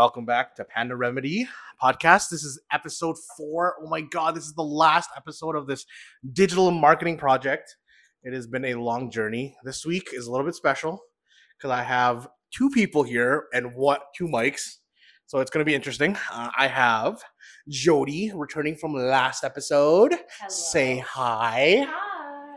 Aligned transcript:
welcome 0.00 0.24
back 0.24 0.54
to 0.54 0.64
Panda 0.64 0.96
Remedy 0.96 1.46
podcast. 1.78 2.30
This 2.30 2.42
is 2.42 2.58
episode 2.72 3.16
four. 3.36 3.74
Oh 3.82 3.86
my 3.86 4.00
god, 4.00 4.34
this 4.34 4.46
is 4.46 4.54
the 4.54 4.62
last 4.62 5.10
episode 5.14 5.54
of 5.54 5.66
this 5.66 5.84
digital 6.32 6.70
marketing 6.70 7.18
project. 7.18 7.76
It 8.22 8.32
has 8.32 8.46
been 8.46 8.64
a 8.64 8.76
long 8.76 9.10
journey. 9.10 9.54
This 9.62 9.84
week 9.84 10.08
is 10.14 10.26
a 10.26 10.30
little 10.30 10.46
bit 10.46 10.54
special 10.54 10.98
because 11.58 11.70
I 11.70 11.82
have 11.82 12.28
two 12.50 12.70
people 12.70 13.02
here 13.02 13.44
and 13.52 13.74
what 13.74 14.04
two 14.16 14.24
mics. 14.26 14.76
So 15.26 15.40
it's 15.40 15.50
going 15.50 15.60
to 15.60 15.68
be 15.68 15.74
interesting. 15.74 16.16
Uh, 16.32 16.48
I 16.56 16.66
have 16.66 17.22
Jody 17.68 18.32
returning 18.34 18.76
from 18.76 18.94
last 18.94 19.44
episode. 19.44 20.14
Say 20.48 20.96
hi. 21.00 21.84
Hi. 21.86 22.56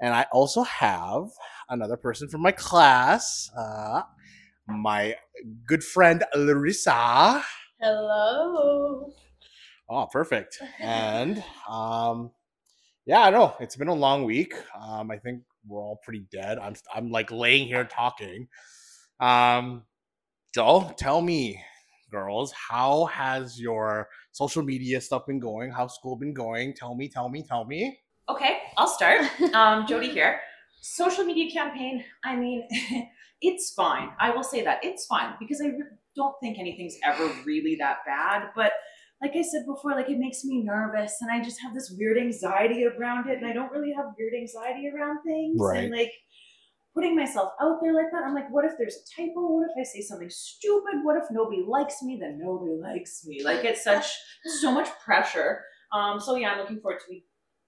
And 0.00 0.12
I 0.12 0.26
also 0.32 0.64
have 0.64 1.26
another 1.68 1.96
person 1.96 2.28
from 2.28 2.42
my 2.42 2.50
class, 2.50 3.48
uh, 3.56 4.02
my 4.68 5.14
good 5.66 5.84
friend 5.84 6.24
Larissa. 6.34 7.44
Hello. 7.80 9.12
Oh, 9.88 10.08
perfect. 10.10 10.58
And 10.80 11.42
um, 11.68 12.30
yeah, 13.06 13.22
I 13.22 13.30
know 13.30 13.54
it's 13.60 13.76
been 13.76 13.88
a 13.88 13.94
long 13.94 14.24
week. 14.24 14.54
Um, 14.80 15.10
I 15.10 15.18
think 15.18 15.42
we're 15.66 15.82
all 15.82 16.00
pretty 16.02 16.26
dead. 16.32 16.58
I'm 16.58 16.74
I'm 16.94 17.10
like 17.10 17.30
laying 17.30 17.66
here 17.66 17.84
talking. 17.84 18.48
Um, 19.20 19.84
so 20.54 20.92
tell 20.96 21.20
me, 21.20 21.62
girls, 22.10 22.52
how 22.52 23.06
has 23.06 23.60
your 23.60 24.08
social 24.32 24.62
media 24.62 25.00
stuff 25.00 25.26
been 25.26 25.40
going? 25.40 25.70
How's 25.70 25.94
school 25.94 26.16
been 26.16 26.34
going? 26.34 26.74
Tell 26.74 26.94
me, 26.94 27.08
tell 27.08 27.28
me, 27.28 27.42
tell 27.42 27.64
me. 27.64 27.98
Okay, 28.28 28.58
I'll 28.78 28.88
start. 28.88 29.22
Um, 29.54 29.86
Jody 29.86 30.08
here. 30.10 30.40
Social 30.80 31.24
media 31.24 31.50
campaign. 31.50 32.04
I 32.24 32.36
mean, 32.36 32.68
it's 33.44 33.72
fine. 33.74 34.10
I 34.18 34.30
will 34.30 34.42
say 34.42 34.64
that 34.64 34.82
it's 34.82 35.06
fine 35.06 35.34
because 35.38 35.60
I 35.60 35.70
don't 36.16 36.34
think 36.40 36.58
anything's 36.58 36.96
ever 37.04 37.30
really 37.44 37.76
that 37.78 37.98
bad. 38.06 38.48
But 38.56 38.72
like 39.20 39.32
I 39.36 39.42
said 39.42 39.64
before, 39.66 39.92
like 39.92 40.08
it 40.08 40.18
makes 40.18 40.44
me 40.44 40.62
nervous, 40.64 41.16
and 41.20 41.30
I 41.30 41.42
just 41.42 41.60
have 41.62 41.74
this 41.74 41.94
weird 41.96 42.18
anxiety 42.18 42.84
around 42.84 43.28
it, 43.28 43.38
and 43.38 43.46
I 43.46 43.52
don't 43.52 43.70
really 43.70 43.92
have 43.96 44.06
weird 44.18 44.34
anxiety 44.34 44.90
around 44.90 45.18
things. 45.24 45.56
Right. 45.58 45.84
And 45.84 45.92
like 45.92 46.12
putting 46.94 47.16
myself 47.16 47.52
out 47.60 47.78
there 47.82 47.92
like 47.92 48.10
that, 48.12 48.24
I'm 48.26 48.34
like, 48.34 48.50
what 48.50 48.64
if 48.64 48.72
there's 48.78 48.96
a 48.96 49.04
typo? 49.14 49.40
What 49.40 49.68
if 49.70 49.80
I 49.80 49.84
say 49.84 50.00
something 50.00 50.30
stupid? 50.30 51.02
What 51.02 51.16
if 51.16 51.24
nobody 51.30 51.64
likes 51.66 52.02
me? 52.02 52.18
Then 52.20 52.38
nobody 52.40 52.76
likes 52.80 53.24
me. 53.26 53.42
Like 53.44 53.64
it's 53.64 53.84
such 53.84 54.06
so 54.60 54.72
much 54.72 54.88
pressure. 55.04 55.60
Um, 55.92 56.18
so 56.18 56.36
yeah, 56.36 56.52
I'm 56.52 56.58
looking 56.58 56.80
forward 56.80 57.00
to 57.06 57.20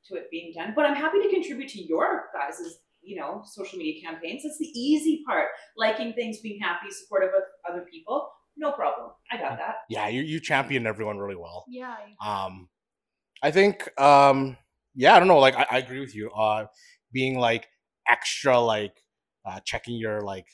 to 0.09 0.15
it 0.17 0.31
being 0.31 0.53
done. 0.57 0.73
But 0.75 0.87
I'm 0.87 0.97
happy 0.97 1.21
to 1.23 1.29
contribute 1.29 1.69
to 1.71 1.83
your 1.83 2.27
guys' 2.33 2.79
you 3.07 3.17
know 3.17 3.43
social 3.45 3.79
media 3.79 4.03
campaigns. 4.03 4.43
That's 4.43 4.59
the 4.59 4.67
easy 4.67 5.23
part, 5.27 5.49
liking 5.77 6.13
things, 6.13 6.39
being 6.41 6.61
happy, 6.61 6.91
supportive 6.91 7.31
of 7.31 7.43
other 7.73 7.87
people. 7.91 8.31
No 8.57 8.73
problem. 8.73 9.11
I 9.31 9.37
got 9.37 9.59
that. 9.59 9.77
Yeah, 9.89 10.09
you 10.09 10.23
you 10.23 10.41
championed 10.41 10.87
everyone 10.87 11.19
really 11.19 11.37
well. 11.37 11.65
Yeah. 11.69 11.97
Um, 12.25 12.69
I 13.43 13.51
think 13.51 13.89
um, 14.01 14.57
yeah, 14.95 15.15
I 15.15 15.19
don't 15.19 15.29
know. 15.29 15.39
Like 15.39 15.57
I, 15.57 15.67
I 15.71 15.79
agree 15.79 16.01
with 16.01 16.15
you. 16.15 16.31
Uh, 16.31 16.67
being 17.13 17.39
like 17.39 17.69
extra 18.09 18.59
like 18.59 18.95
uh, 19.45 19.61
checking 19.65 19.97
your 19.97 20.21
like 20.23 20.47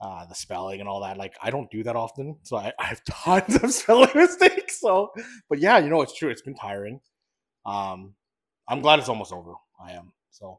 uh, 0.00 0.26
the 0.26 0.34
spelling 0.34 0.80
and 0.80 0.88
all 0.88 1.00
that. 1.00 1.16
Like 1.16 1.34
I 1.42 1.50
don't 1.50 1.70
do 1.70 1.82
that 1.82 1.96
often, 1.96 2.36
so 2.42 2.56
I, 2.56 2.72
I 2.78 2.86
have 2.86 3.04
tons 3.10 3.56
of 3.62 3.72
spelling 3.72 4.10
mistakes. 4.14 4.80
So, 4.80 5.10
but 5.48 5.58
yeah, 5.58 5.78
you 5.78 5.90
know 5.90 6.02
it's 6.02 6.14
true. 6.16 6.30
It's 6.30 6.42
been 6.42 6.54
tiring. 6.54 7.00
Um, 7.66 8.14
I'm 8.68 8.80
glad 8.80 8.98
it's 8.98 9.08
almost 9.08 9.32
over. 9.32 9.54
I 9.84 9.92
am. 9.92 10.12
So, 10.30 10.58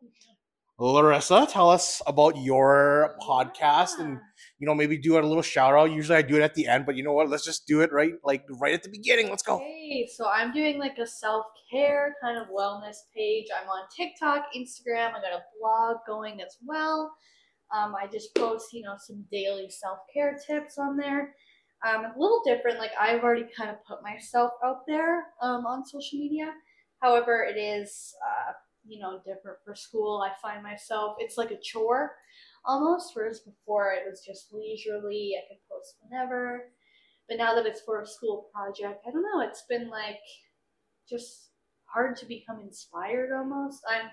Larissa, 0.84 1.46
tell 1.48 1.70
us 1.70 2.02
about 2.08 2.38
your 2.38 3.16
podcast 3.22 4.00
and 4.00 4.20
you 4.58 4.66
know 4.66 4.74
maybe 4.74 4.98
do 4.98 5.20
a 5.20 5.22
little 5.22 5.44
shout 5.44 5.76
out. 5.76 5.92
Usually 5.92 6.18
I 6.18 6.24
do 6.24 6.38
it 6.38 6.42
at 6.42 6.56
the 6.56 6.66
end, 6.66 6.88
but 6.88 6.96
you 6.96 7.04
know 7.04 7.14
what? 7.14 7.30
Let's 7.30 7.46
just 7.46 7.68
do 7.68 7.82
it 7.82 7.94
right 7.94 8.14
like 8.24 8.46
right 8.60 8.74
at 8.74 8.82
the 8.82 8.90
beginning. 8.90 9.30
Let's 9.30 9.44
go. 9.44 9.60
Hey, 9.60 10.10
so 10.12 10.28
I'm 10.28 10.52
doing 10.52 10.80
like 10.80 10.98
a 10.98 11.06
self 11.06 11.46
care 11.70 12.16
kind 12.20 12.40
of 12.40 12.48
wellness 12.48 12.98
page. 13.16 13.46
I'm 13.56 13.70
on 13.70 13.84
TikTok, 13.96 14.48
Instagram. 14.58 15.10
I 15.10 15.22
got 15.22 15.34
a 15.34 15.44
blog 15.60 15.98
going 16.08 16.42
as 16.42 16.58
well. 16.66 17.14
Um, 17.72 17.94
I 17.96 18.08
just 18.08 18.34
post, 18.36 18.74
you 18.74 18.82
know, 18.82 18.96
some 18.98 19.24
daily 19.32 19.70
self 19.70 20.00
care 20.12 20.36
tips 20.48 20.80
on 20.80 20.98
there. 20.98 21.36
Um, 21.88 22.06
a 22.06 22.14
little 22.18 22.42
different. 22.44 22.80
Like 22.80 22.92
I've 23.00 23.24
already 23.24 23.46
kind 23.56 23.70
of 23.70 23.76
put 23.88 24.02
myself 24.02 24.54
out 24.66 24.88
there 24.88 25.26
um, 25.44 25.68
on 25.68 25.86
social 25.86 26.18
media. 26.18 26.52
However, 27.04 27.44
it 27.44 27.60
is, 27.60 28.16
uh, 28.26 28.54
you 28.92 29.00
know, 29.00 29.20
different 29.26 29.58
for 29.66 29.76
school. 29.76 30.24
I 30.26 30.34
find 30.42 30.64
myself 30.64 31.16
it's 31.20 31.38
like 31.38 31.52
a 31.52 31.60
chore 31.62 32.12
almost. 32.66 33.12
Whereas 33.16 33.42
before 33.42 33.94
it 33.94 34.04
was 34.10 34.24
just 34.26 34.54
leisurely. 34.54 35.34
I 35.38 35.48
could 35.50 35.62
post 35.72 35.96
whenever. 36.02 36.72
But 37.30 37.38
now 37.38 37.56
that 37.56 37.66
it's 37.66 37.82
for 37.82 38.02
a 38.02 38.08
school 38.08 38.50
project, 38.54 39.06
I 39.08 39.12
don't 39.12 39.24
know. 39.24 39.42
It's 39.42 39.64
been 39.70 39.90
like 39.90 40.20
just 41.10 41.50
hard 41.86 42.16
to 42.18 42.26
become 42.26 42.60
inspired 42.62 43.32
almost. 43.36 43.82
I'm 43.90 44.10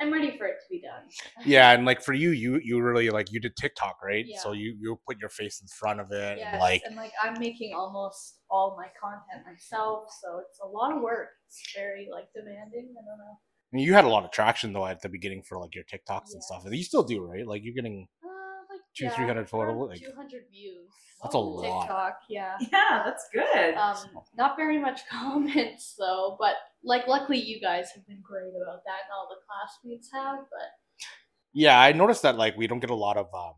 I'm 0.00 0.12
ready 0.12 0.36
for 0.36 0.46
it 0.46 0.56
to 0.58 0.66
be 0.70 0.82
done. 0.82 1.08
Yeah, 1.46 1.72
and 1.72 1.84
like 1.84 2.02
for 2.02 2.14
you, 2.14 2.30
you 2.30 2.60
you 2.64 2.80
really 2.80 3.10
like 3.10 3.30
you 3.32 3.40
did 3.40 3.54
TikTok, 3.56 3.96
right? 4.02 4.26
Yeah. 4.28 4.38
So 4.40 4.52
you 4.52 4.76
you 4.80 4.98
put 5.06 5.20
your 5.20 5.28
face 5.30 5.60
in 5.60 5.68
front 5.68 6.00
of 6.00 6.10
it, 6.10 6.38
Yes, 6.38 6.50
and 6.52 6.60
like 6.60 6.82
and 6.86 6.96
like 6.96 7.12
I'm 7.22 7.38
making 7.38 7.74
almost 7.74 8.40
all 8.50 8.76
my 8.76 8.88
content 9.00 9.46
myself, 9.46 10.08
so 10.20 10.40
it's 10.40 10.58
a 10.64 10.66
lot 10.66 10.92
of 10.96 11.02
work. 11.02 11.28
It's 11.48 11.62
very 11.76 12.08
like 12.10 12.26
demanding. 12.34 12.94
I 12.98 13.02
don't 13.06 13.18
know. 13.18 13.38
I 13.74 13.76
mean, 13.76 13.86
you 13.86 13.92
had 13.94 14.04
a 14.04 14.08
lot 14.08 14.24
of 14.24 14.30
traction 14.30 14.72
though 14.72 14.86
at 14.86 15.02
the 15.02 15.08
beginning 15.08 15.42
for 15.42 15.58
like 15.58 15.74
your 15.74 15.82
TikToks 15.82 16.32
and 16.32 16.42
stuff, 16.44 16.64
and 16.64 16.72
you 16.76 16.84
still 16.84 17.02
do, 17.02 17.20
right? 17.24 17.44
Like 17.44 17.62
you're 17.64 17.74
getting 17.74 18.06
Uh, 18.24 18.28
like 18.70 18.80
Two, 18.96 19.10
300 19.10 19.50
photo, 19.50 19.72
around 19.72 19.88
like- 19.88 19.98
200 20.00 20.44
views. 20.48 20.88
That's 21.20 21.34
a 21.34 21.38
on 21.38 21.56
lot. 21.56 21.80
TikTok, 21.80 22.18
yeah. 22.28 22.56
Yeah, 22.72 23.02
that's 23.04 23.28
good. 23.32 23.74
Um, 23.74 23.96
not 24.36 24.56
very 24.56 24.78
much 24.78 25.00
comments 25.10 25.96
though, 25.98 26.36
but 26.38 26.54
like 26.84 27.08
luckily 27.08 27.38
you 27.40 27.60
guys 27.60 27.90
have 27.96 28.06
been 28.06 28.20
great 28.22 28.50
about 28.50 28.84
that, 28.84 29.00
and 29.06 29.12
all 29.12 29.28
the 29.28 29.40
classmates 29.48 30.08
have. 30.12 30.38
But 30.38 31.08
yeah. 31.52 31.80
I 31.80 31.90
noticed 31.92 32.22
that 32.22 32.36
like 32.36 32.56
we 32.56 32.68
don't 32.68 32.78
get 32.80 32.90
a 32.90 32.94
lot 32.94 33.16
of 33.16 33.26
um, 33.34 33.54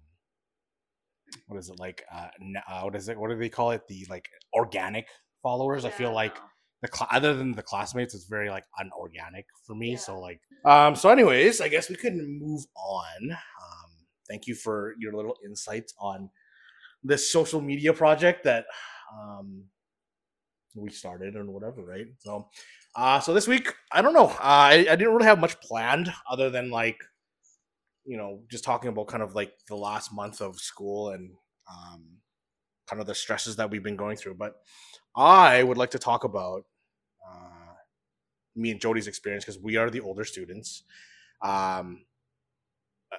what 1.49 1.59
is 1.59 1.69
it 1.69 1.79
like? 1.79 2.05
Uh, 2.11 2.29
n- 2.41 2.57
uh 2.67 2.81
what 2.83 2.97
is 2.97 3.09
it? 3.11 3.19
What 3.19 3.29
do 3.29 3.37
they 3.37 3.51
call 3.51 3.73
it? 3.73 3.87
The 3.89 4.07
like 4.09 4.29
organic 4.55 5.09
followers. 5.43 5.85
I 5.85 5.91
feel 5.91 6.13
like 6.15 6.37
no. 6.37 6.43
The 6.87 6.97
cl- 6.97 7.09
other 7.11 7.35
than 7.35 7.53
the 7.53 7.63
classmates, 7.63 8.15
it's 8.15 8.27
very 8.27 8.51
like 8.51 8.65
unorganic 8.79 9.47
for 9.67 9.75
me. 9.75 9.93
Yeah. 9.93 9.99
So 9.99 10.21
like, 10.21 10.41
um, 10.65 10.95
so 10.95 11.09
anyways, 11.11 11.61
I 11.61 11.69
guess 11.69 11.89
we 11.89 11.97
could 11.97 12.15
move 12.15 12.65
on. 12.77 13.31
Um, 13.31 13.91
thank 14.29 14.47
you 14.47 14.55
for 14.55 14.95
your 14.99 15.13
little 15.13 15.37
insights 15.45 15.95
on 15.99 16.31
this 17.03 17.31
social 17.31 17.61
media 17.61 17.93
project 17.93 18.45
that 18.45 18.67
um 19.13 19.65
we 20.77 20.91
started 20.91 21.35
and 21.37 21.49
whatever, 21.53 21.83
right? 21.83 22.07
So, 22.19 22.49
uh, 22.95 23.21
so 23.21 23.33
this 23.33 23.49
week, 23.49 23.73
I 23.93 24.03
don't 24.03 24.13
know. 24.13 24.27
Uh, 24.29 24.37
I 24.41 24.87
I 24.91 24.97
didn't 24.97 25.15
really 25.15 25.27
have 25.27 25.39
much 25.39 25.61
planned 25.61 26.13
other 26.31 26.51
than 26.51 26.71
like, 26.71 26.99
you 28.05 28.17
know, 28.17 28.41
just 28.51 28.65
talking 28.65 28.89
about 28.89 29.09
kind 29.09 29.23
of 29.23 29.35
like 29.35 29.53
the 29.69 29.77
last 29.77 30.13
month 30.13 30.41
of 30.41 30.61
school 30.61 31.11
and 31.11 31.31
um, 31.71 32.19
kind 32.87 33.01
of 33.01 33.07
the 33.07 33.15
stresses 33.15 33.57
that 33.57 33.71
we've 33.71 33.83
been 33.83 33.97
going 33.97 34.17
through. 34.17 34.35
But 34.35 34.55
I 35.17 35.63
would 35.63 35.79
like 35.79 35.93
to 35.93 35.99
talk 35.99 36.25
about 36.25 36.65
me 38.57 38.71
and 38.71 38.81
Jody's 38.81 39.07
experience 39.07 39.45
because 39.45 39.61
we 39.61 39.77
are 39.77 39.91
the 39.91 40.01
older 40.01 40.25
students. 40.25 40.83
Um, 41.43 42.05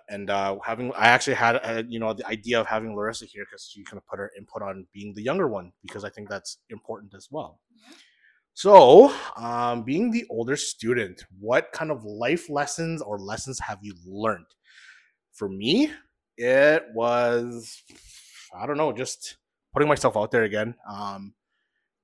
and 0.10 0.30
uh, 0.30 0.58
having, 0.64 0.92
I 0.94 1.08
actually 1.08 1.36
had, 1.36 1.56
uh, 1.64 1.84
you 1.88 2.00
know, 2.00 2.14
the 2.14 2.28
idea 2.28 2.60
of 2.60 2.68
having 2.68 2.96
Larissa 2.96 3.26
here 3.26 3.46
because 3.46 3.70
she 3.72 3.84
kind 3.84 3.98
of 3.98 4.06
put 4.08 4.20
her 4.20 4.32
input 4.38 4.62
on 4.62 4.86
being 4.94 5.14
the 5.14 5.22
younger 5.22 5.48
one 5.48 5.72
because 5.82 6.04
I 6.04 6.10
think 6.10 6.30
that's 6.30 6.58
important 6.70 7.14
as 7.16 7.30
well. 7.32 7.60
Yeah. 7.72 7.96
So, 8.58 9.14
um, 9.36 9.84
being 9.84 10.10
the 10.10 10.26
older 10.32 10.56
student, 10.56 11.24
what 11.40 11.72
kind 11.74 11.92
of 11.92 12.04
life 12.04 12.50
lessons 12.50 13.04
or 13.04 13.20
lessons 13.20 13.60
have 13.60 13.78
you 13.84 13.94
learned? 14.04 14.48
For 15.32 15.48
me, 15.48 15.92
it 16.38 16.84
was, 16.96 17.84
I 18.60 18.66
don't 18.66 18.78
know, 18.78 18.92
just 18.92 19.38
putting 19.74 19.88
myself 19.88 20.18
out 20.18 20.32
there 20.32 20.44
again. 20.44 20.74
Um, 20.90 21.36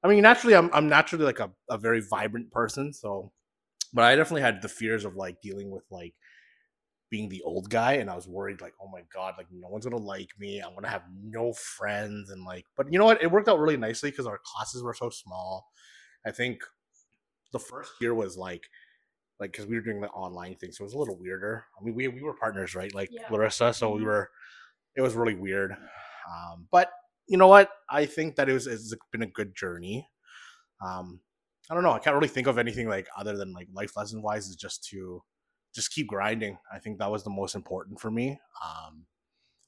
I 0.04 0.10
mean, 0.10 0.22
naturally, 0.22 0.56
I'm 0.56 0.70
I'm 0.74 0.90
naturally 0.90 1.26
like 1.26 1.40
a, 1.40 1.52
a 1.70 1.78
very 1.78 2.02
vibrant 2.02 2.52
person, 2.52 2.94
so, 2.94 3.32
but 3.94 4.04
I 4.04 4.16
definitely 4.16 4.42
had 4.42 4.62
the 4.62 4.70
fears 4.70 5.06
of 5.06 5.16
like 5.16 5.42
dealing 5.42 5.72
with 5.72 5.84
like 5.92 6.14
being 7.10 7.30
the 7.30 7.44
old 7.44 7.70
guy, 7.70 7.94
and 7.94 8.10
I 8.10 8.16
was 8.16 8.28
worried 8.28 8.62
like, 8.62 8.74
oh 8.82 8.90
my 8.92 9.04
god, 9.14 9.36
like 9.38 9.48
no 9.52 9.70
one's 9.70 9.86
gonna 9.86 9.98
like 10.04 10.30
me. 10.40 10.60
I'm 10.60 10.74
gonna 10.74 10.90
have 10.90 11.04
no 11.24 11.54
friends, 11.54 12.30
and 12.32 12.44
like, 12.44 12.66
but 12.76 12.92
you 12.92 13.00
know 13.00 13.06
what? 13.06 13.22
It 13.24 13.32
worked 13.32 13.48
out 13.50 13.60
really 13.60 13.78
nicely 13.78 14.10
because 14.12 14.28
our 14.28 14.40
classes 14.44 14.84
were 14.84 14.94
so 14.94 15.10
small. 15.10 15.68
I 16.26 16.32
think 16.32 16.62
the 17.52 17.60
first 17.60 17.92
year 18.02 18.14
was 18.14 18.38
like, 18.38 18.64
like 19.40 19.52
because 19.52 19.68
we 19.68 19.76
were 19.76 19.82
doing 19.84 20.02
the 20.02 20.10
online 20.10 20.56
thing, 20.56 20.72
so 20.72 20.84
it 20.84 20.86
was 20.86 20.94
a 20.94 21.00
little 21.00 21.18
weirder. 21.20 21.66
I 21.80 21.84
mean, 21.84 21.96
we 21.96 22.08
we 22.10 22.24
were 22.24 22.34
partners, 22.36 22.76
right? 22.76 22.94
Like 22.94 23.10
Yeah. 23.12 23.30
Larissa, 23.32 23.74
so 23.74 23.92
we 23.92 24.02
Mhm. 24.02 24.06
were. 24.06 24.32
It 24.96 25.02
was 25.02 25.16
really 25.16 25.36
weird, 25.36 25.72
um, 26.30 26.68
but 26.72 26.92
you 27.28 27.38
know 27.38 27.48
what? 27.48 27.70
I 27.90 28.06
think 28.06 28.36
that 28.36 28.50
it 28.50 28.54
was 28.54 28.68
it's 28.68 28.94
been 29.12 29.24
a 29.24 29.28
good 29.28 29.56
journey. 29.56 30.08
Um, 30.86 31.20
I 31.70 31.74
don't 31.74 31.84
know. 31.84 31.92
I 31.94 32.00
can't 32.00 32.16
really 32.16 32.28
think 32.28 32.48
of 32.48 32.58
anything 32.58 32.90
like 32.90 33.08
other 33.18 33.38
than 33.38 33.54
like 33.54 33.68
life 33.74 33.96
lesson 33.96 34.22
wise. 34.22 34.48
Is 34.48 34.56
just 34.56 34.84
to 34.90 35.24
just 35.74 35.92
keep 35.94 36.08
grinding. 36.08 36.58
I 36.72 36.80
think 36.80 37.00
that 37.00 37.10
was 37.12 37.24
the 37.24 37.30
most 37.30 37.56
important 37.56 38.00
for 38.00 38.12
me. 38.12 38.40
Um, 38.64 39.06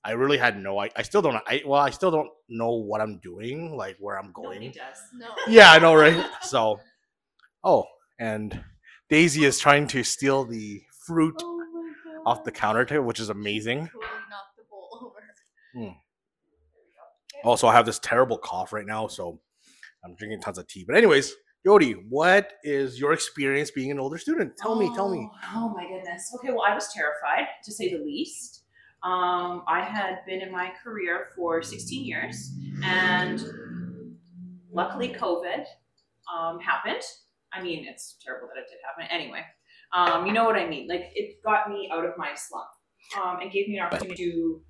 I 0.04 0.12
really 0.12 0.38
had 0.38 0.62
no. 0.62 0.78
I, 0.78 0.90
I 0.96 1.02
still 1.02 1.22
don't. 1.22 1.38
I 1.48 1.64
well, 1.66 1.82
I 1.82 1.90
still 1.90 2.12
don't 2.12 2.30
know 2.50 2.72
what 2.72 3.02
I'm 3.02 3.20
doing, 3.20 3.76
like 3.76 3.98
where 4.00 4.20
I'm 4.20 4.34
Nobody 4.36 4.60
going. 4.60 4.72
does. 4.72 4.98
No. 5.14 5.28
Yeah, 5.48 5.72
I 5.72 5.80
know, 5.80 5.96
right? 5.96 6.26
So, 6.42 6.80
oh, 7.64 7.86
and 8.20 8.64
Daisy 9.10 9.46
is 9.46 9.58
trying 9.60 9.88
to 9.88 10.04
steal 10.04 10.46
the 10.46 10.84
fruit 11.06 11.42
Oh 11.42 11.56
off 12.26 12.44
the 12.44 12.52
counter 12.52 12.86
too, 12.86 13.02
which 13.04 13.20
is 13.20 13.30
amazing. 13.30 13.88
Totally 13.88 14.02
knocked 14.30 14.58
the 14.58 14.64
bowl 14.70 14.90
over. 15.76 15.96
Also, 17.46 17.68
I 17.68 17.74
have 17.74 17.86
this 17.86 18.00
terrible 18.00 18.40
cough 18.40 18.74
right 18.74 18.88
now, 18.88 19.06
so 19.06 19.40
I'm 20.04 20.16
drinking 20.16 20.42
tons 20.42 20.58
of 20.58 20.68
tea. 20.68 20.84
But 20.86 20.98
anyways, 20.98 21.36
Jody, 21.64 21.92
what 22.10 22.54
is 22.64 23.00
your 23.00 23.14
experience 23.14 23.70
being 23.70 23.92
an 23.92 24.00
older 24.00 24.18
student? 24.18 24.58
Tell 24.58 24.76
me, 24.76 24.92
tell 24.96 25.10
me. 25.10 25.30
Oh, 25.54 25.56
Oh 25.56 25.70
my 25.76 25.88
goodness. 25.88 26.32
Okay, 26.36 26.50
well, 26.50 26.64
I 26.68 26.74
was 26.74 26.92
terrified 26.92 27.48
to 27.64 27.72
say 27.72 27.92
the 27.92 28.04
least. 28.04 28.64
Um, 29.04 29.62
I 29.68 29.82
had 29.82 30.26
been 30.26 30.42
in 30.42 30.52
my 30.52 30.72
career 30.84 31.28
for 31.36 31.62
16 31.62 32.04
years, 32.04 32.52
and 32.84 33.44
luckily, 34.72 35.10
COVID 35.10 35.66
um, 36.36 36.60
happened. 36.60 37.04
I 37.54 37.62
mean, 37.62 37.86
it's 37.88 38.18
terrible 38.26 38.48
that 38.54 38.60
it 38.62 38.66
did 38.70 38.80
happen. 38.84 39.16
Anyway, 39.16 39.42
um, 39.94 40.26
you 40.26 40.34
know 40.34 40.46
what 40.46 40.56
I 40.56 40.68
mean. 40.68 40.88
Like, 40.88 41.12
it 41.14 41.44
got 41.46 41.70
me 41.70 41.90
out 41.94 42.06
of 42.06 42.18
my 42.18 42.34
slump 42.36 42.70
um, 43.24 43.42
and 43.42 43.52
gave 43.52 43.68
me 43.68 43.78
an 43.78 43.86
opportunity 43.86 44.24
to 44.24 44.62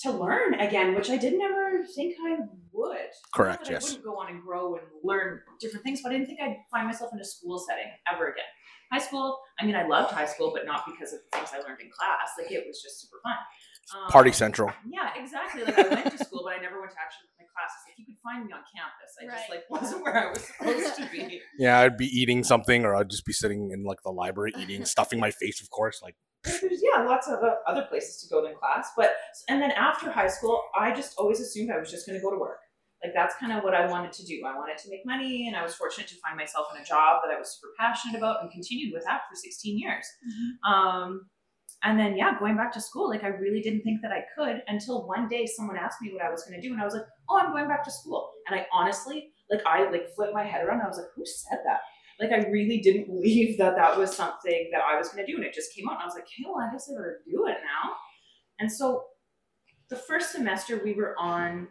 to 0.00 0.12
learn 0.12 0.54
again, 0.54 0.94
which 0.94 1.10
I 1.10 1.16
didn't 1.16 1.42
ever 1.42 1.84
think 1.94 2.14
I 2.24 2.36
would. 2.72 3.10
Correct, 3.34 3.64
that 3.64 3.72
yes. 3.72 3.82
I 3.82 3.86
wouldn't 3.86 4.04
go 4.04 4.16
on 4.16 4.30
and 4.30 4.42
grow 4.42 4.76
and 4.76 4.84
learn 5.02 5.40
different 5.60 5.84
things, 5.84 6.00
but 6.02 6.10
I 6.10 6.12
didn't 6.14 6.26
think 6.26 6.40
I'd 6.40 6.56
find 6.70 6.86
myself 6.86 7.10
in 7.12 7.20
a 7.20 7.24
school 7.24 7.58
setting 7.58 7.90
ever 8.12 8.28
again. 8.28 8.44
High 8.92 8.98
school, 9.00 9.38
I 9.60 9.66
mean, 9.66 9.74
I 9.74 9.86
loved 9.86 10.12
high 10.12 10.24
school, 10.26 10.52
but 10.54 10.64
not 10.64 10.84
because 10.86 11.12
of 11.12 11.20
the 11.20 11.36
things 11.36 11.50
I 11.52 11.58
learned 11.58 11.80
in 11.80 11.90
class. 11.90 12.30
Like, 12.38 12.50
it 12.50 12.64
was 12.66 12.80
just 12.80 13.00
super 13.02 13.18
fun. 13.22 13.36
Um, 13.94 14.10
Party 14.10 14.32
Central. 14.32 14.72
Yeah, 14.88 15.10
exactly. 15.16 15.64
Like, 15.64 15.78
I 15.78 15.88
went 15.88 16.10
to 16.16 16.24
school, 16.24 16.42
but 16.44 16.58
I 16.58 16.62
never 16.62 16.80
went 16.80 16.92
to 16.92 16.98
actually 16.98 17.28
my 17.38 17.46
classes. 17.54 17.80
Like, 17.86 17.98
you 17.98 18.06
could 18.06 18.20
find 18.22 18.46
me 18.46 18.52
on 18.52 18.60
campus. 18.74 19.16
I 19.20 19.24
just, 19.26 19.50
like, 19.50 19.64
wasn't 19.70 20.04
where 20.04 20.16
I 20.16 20.30
was 20.30 20.44
supposed 20.44 20.96
to 20.96 21.08
be. 21.10 21.40
Yeah, 21.58 21.80
I'd 21.80 21.96
be 21.96 22.06
eating 22.06 22.44
something, 22.44 22.84
or 22.84 22.94
I'd 22.94 23.10
just 23.10 23.24
be 23.24 23.32
sitting 23.32 23.70
in 23.72 23.84
like 23.84 23.98
the 24.04 24.10
library 24.10 24.52
eating, 24.58 24.84
stuffing 24.94 25.18
my 25.18 25.30
face, 25.30 25.60
of 25.60 25.70
course. 25.70 26.00
Like, 26.02 26.14
There's, 26.44 26.82
yeah, 26.82 27.02
lots 27.02 27.26
of 27.28 27.42
uh, 27.42 27.54
other 27.66 27.86
places 27.88 28.22
to 28.22 28.28
go 28.28 28.42
than 28.44 28.54
class. 28.54 28.90
But, 28.96 29.16
and 29.48 29.60
then 29.60 29.72
after 29.72 30.10
high 30.10 30.28
school, 30.28 30.62
I 30.78 30.94
just 30.94 31.14
always 31.18 31.40
assumed 31.40 31.70
I 31.70 31.78
was 31.78 31.90
just 31.90 32.06
going 32.06 32.18
to 32.18 32.22
go 32.22 32.30
to 32.30 32.38
work. 32.38 32.58
Like 33.02 33.12
that's 33.14 33.36
kind 33.36 33.52
of 33.52 33.62
what 33.62 33.74
I 33.74 33.86
wanted 33.86 34.12
to 34.14 34.24
do. 34.26 34.42
I 34.44 34.56
wanted 34.56 34.76
to 34.78 34.90
make 34.90 35.06
money, 35.06 35.46
and 35.46 35.56
I 35.56 35.62
was 35.62 35.74
fortunate 35.74 36.08
to 36.08 36.16
find 36.26 36.36
myself 36.36 36.66
in 36.74 36.82
a 36.82 36.84
job 36.84 37.20
that 37.24 37.32
I 37.32 37.38
was 37.38 37.56
super 37.56 37.72
passionate 37.78 38.18
about, 38.18 38.42
and 38.42 38.50
continued 38.50 38.92
with 38.92 39.04
that 39.04 39.20
for 39.30 39.36
16 39.36 39.78
years. 39.78 40.04
Um, 40.68 41.26
and 41.84 41.98
then 41.98 42.16
yeah, 42.16 42.38
going 42.38 42.56
back 42.56 42.72
to 42.72 42.80
school, 42.80 43.08
like 43.08 43.22
I 43.22 43.28
really 43.28 43.60
didn't 43.60 43.82
think 43.82 44.02
that 44.02 44.10
I 44.10 44.24
could 44.36 44.62
until 44.66 45.06
one 45.06 45.28
day 45.28 45.46
someone 45.46 45.76
asked 45.76 46.02
me 46.02 46.12
what 46.12 46.22
I 46.22 46.30
was 46.30 46.42
going 46.42 46.60
to 46.60 46.66
do, 46.66 46.72
and 46.72 46.82
I 46.82 46.84
was 46.84 46.94
like, 46.94 47.04
"Oh, 47.28 47.38
I'm 47.38 47.52
going 47.52 47.68
back 47.68 47.84
to 47.84 47.90
school." 47.90 48.30
And 48.46 48.58
I 48.58 48.66
honestly, 48.72 49.30
like, 49.50 49.62
I 49.64 49.88
like 49.90 50.12
flipped 50.14 50.34
my 50.34 50.44
head 50.44 50.66
around. 50.66 50.82
I 50.82 50.88
was 50.88 50.96
like, 50.96 51.06
"Who 51.14 51.24
said 51.24 51.60
that?" 51.64 51.80
Like 52.20 52.32
I 52.32 52.48
really 52.50 52.80
didn't 52.80 53.06
believe 53.12 53.58
that 53.58 53.76
that 53.76 53.96
was 53.96 54.14
something 54.14 54.70
that 54.72 54.82
I 54.82 54.98
was 54.98 55.08
going 55.10 55.24
to 55.24 55.30
do, 55.30 55.36
and 55.36 55.44
it 55.44 55.54
just 55.54 55.72
came 55.74 55.88
out. 55.88 55.94
And 55.94 56.02
I 56.02 56.06
was 56.06 56.14
like, 56.14 56.26
"Hey, 56.36 56.44
well, 56.46 56.60
I 56.60 56.72
guess 56.72 56.90
I 56.90 56.94
better 56.94 57.18
do 57.30 57.46
it 57.46 57.58
now." 57.62 57.94
And 58.58 58.70
so, 58.70 59.04
the 59.88 59.96
first 59.96 60.32
semester 60.32 60.80
we 60.82 60.94
were 60.94 61.14
on 61.16 61.68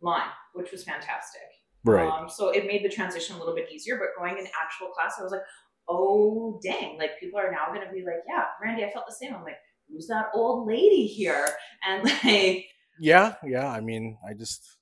line, 0.00 0.30
which 0.54 0.72
was 0.72 0.82
fantastic. 0.82 1.42
Right. 1.84 2.08
Um, 2.08 2.30
so 2.30 2.48
it 2.48 2.66
made 2.66 2.82
the 2.82 2.88
transition 2.88 3.36
a 3.36 3.38
little 3.38 3.54
bit 3.54 3.68
easier. 3.70 3.98
But 3.98 4.18
going 4.18 4.38
in 4.38 4.46
actual 4.62 4.88
class, 4.88 5.16
I 5.20 5.22
was 5.22 5.32
like, 5.32 5.42
oh 5.88 6.60
dang! 6.62 6.98
Like 6.98 7.20
people 7.20 7.38
are 7.38 7.50
now 7.50 7.72
to 7.72 7.92
be 7.92 8.04
like, 8.04 8.22
yeah, 8.28 8.44
Randy, 8.62 8.84
I 8.84 8.92
felt 8.92 9.06
the 9.06 9.14
same. 9.14 9.34
I'm 9.34 9.42
like, 9.42 9.58
who's 9.88 10.06
that 10.08 10.26
old 10.34 10.66
lady 10.66 11.06
here? 11.06 11.48
And 11.86 12.04
like, 12.24 12.66
yeah, 12.98 13.34
yeah. 13.44 13.68
I 13.68 13.80
mean, 13.80 14.18
I 14.28 14.34
just, 14.34 14.76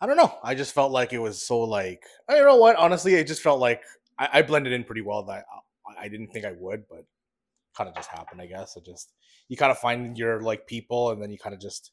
I 0.00 0.06
don't 0.06 0.16
know. 0.16 0.38
I 0.42 0.54
just 0.54 0.74
felt 0.74 0.92
like 0.92 1.12
it 1.12 1.18
was 1.18 1.46
so 1.46 1.60
like, 1.60 2.02
I 2.28 2.34
don't 2.34 2.46
know 2.46 2.56
what. 2.56 2.76
Honestly, 2.76 3.14
it 3.14 3.26
just 3.26 3.42
felt 3.42 3.60
like 3.60 3.82
I, 4.18 4.28
I 4.34 4.42
blended 4.42 4.72
in 4.72 4.84
pretty 4.84 5.02
well. 5.02 5.24
That 5.24 5.44
I, 5.86 6.04
I 6.04 6.08
didn't 6.08 6.28
think 6.28 6.44
I 6.44 6.52
would, 6.58 6.84
but 6.88 7.04
kind 7.76 7.88
of 7.88 7.96
just 7.96 8.10
happened. 8.10 8.40
I 8.40 8.46
guess 8.46 8.76
it 8.76 8.84
just 8.84 9.12
you 9.48 9.56
kind 9.56 9.70
of 9.70 9.78
find 9.78 10.16
your 10.16 10.40
like 10.40 10.66
people, 10.66 11.10
and 11.10 11.22
then 11.22 11.30
you 11.30 11.38
kind 11.38 11.54
of 11.54 11.60
just. 11.60 11.92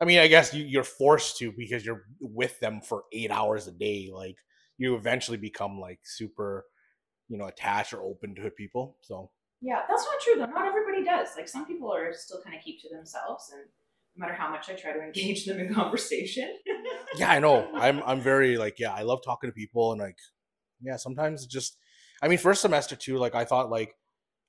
I 0.00 0.06
mean, 0.06 0.18
I 0.18 0.26
guess 0.26 0.52
you, 0.52 0.64
you're 0.64 0.82
forced 0.82 1.38
to 1.38 1.52
because 1.56 1.86
you're 1.86 2.02
with 2.20 2.58
them 2.58 2.80
for 2.80 3.04
eight 3.12 3.30
hours 3.30 3.68
a 3.68 3.72
day. 3.72 4.10
Like 4.12 4.34
you 4.76 4.96
eventually 4.96 5.36
become 5.36 5.78
like 5.78 6.00
super, 6.04 6.66
you 7.28 7.38
know, 7.38 7.46
attached 7.46 7.92
or 7.92 8.02
open 8.02 8.34
to 8.36 8.50
people. 8.50 8.96
So 9.02 9.30
yeah, 9.60 9.80
that's 9.88 10.04
not 10.04 10.20
true 10.22 10.34
though. 10.36 10.46
Not 10.52 10.66
everybody 10.66 11.04
does. 11.04 11.28
Like 11.36 11.48
some 11.48 11.66
people 11.66 11.92
are 11.92 12.12
still 12.12 12.40
kind 12.42 12.56
of 12.56 12.62
keep 12.62 12.80
to 12.82 12.88
themselves, 12.94 13.50
and 13.52 13.62
no 14.16 14.26
matter 14.26 14.34
how 14.34 14.50
much 14.50 14.68
I 14.68 14.74
try 14.74 14.92
to 14.92 15.00
engage 15.00 15.44
them 15.46 15.58
in 15.60 15.72
conversation. 15.80 16.56
yeah 17.18 17.30
i 17.30 17.38
know 17.38 17.68
i'm 17.76 18.02
i'm 18.04 18.20
very 18.20 18.56
like 18.56 18.78
yeah 18.78 18.92
i 18.92 19.02
love 19.02 19.20
talking 19.24 19.48
to 19.48 19.54
people 19.54 19.92
and 19.92 20.00
like 20.00 20.16
yeah 20.82 20.96
sometimes 20.96 21.44
it 21.44 21.50
just 21.50 21.76
i 22.22 22.28
mean 22.28 22.38
first 22.38 22.60
semester 22.60 22.96
too 22.96 23.18
like 23.18 23.34
i 23.36 23.44
thought 23.44 23.70
like 23.70 23.94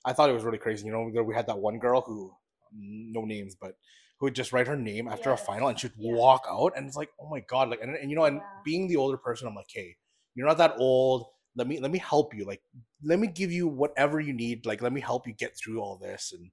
i 0.04 0.13
thought 0.13 0.30
it 0.30 0.33
was 0.33 0.44
really 0.44 0.57
crazy 0.57 0.86
you 0.86 0.92
know 0.92 1.04
we- 1.13 1.22
we 1.22 1.36
had 1.36 1.45
that 1.48 1.60
one 1.60 1.77
girl 1.80 2.01
who 2.01 2.31
no 2.74 3.24
names 3.25 3.56
but 3.60 3.74
who 4.19 4.25
would 4.25 4.36
just 4.36 4.51
write 4.54 4.68
her 4.68 4.75
name 4.75 5.07
after 5.07 5.30
Yes. 5.30 5.42
a 5.42 5.45
final 5.45 5.68
and 5.68 5.80
she'd 5.80 5.92
Yeah. 5.98 6.16
walk 6.16 6.44
out 6.50 6.74
and 6.75 6.88
it's 6.88 6.98
like 6.98 7.10
oh 7.19 7.30
my 7.30 7.39
god 7.42 7.69
like 7.69 7.81
and, 7.81 7.95
and 7.95 8.10
you 8.10 8.16
know 8.16 8.25
and 8.25 8.38
Yeah. 8.38 8.62
being 8.63 8.88
the 8.88 8.95
older 8.98 9.18
person 9.18 9.48
i'm 9.48 9.56
like 9.56 9.69
hey 9.69 9.95
you're 10.33 10.48
not 10.48 10.57
that 10.57 10.75
old 10.77 11.25
let 11.55 11.67
me 11.67 11.79
let 11.79 11.91
me 11.91 11.99
help 11.99 12.33
you 12.35 12.45
like 12.45 12.61
let 13.03 13.19
me 13.19 13.27
give 13.27 13.51
you 13.51 13.67
whatever 13.67 14.19
you 14.19 14.33
need 14.33 14.65
like 14.65 14.81
let 14.81 14.93
me 14.93 15.01
help 15.01 15.27
you 15.27 15.33
get 15.33 15.55
through 15.57 15.79
all 15.79 15.95
this 15.95 16.33
and 16.33 16.51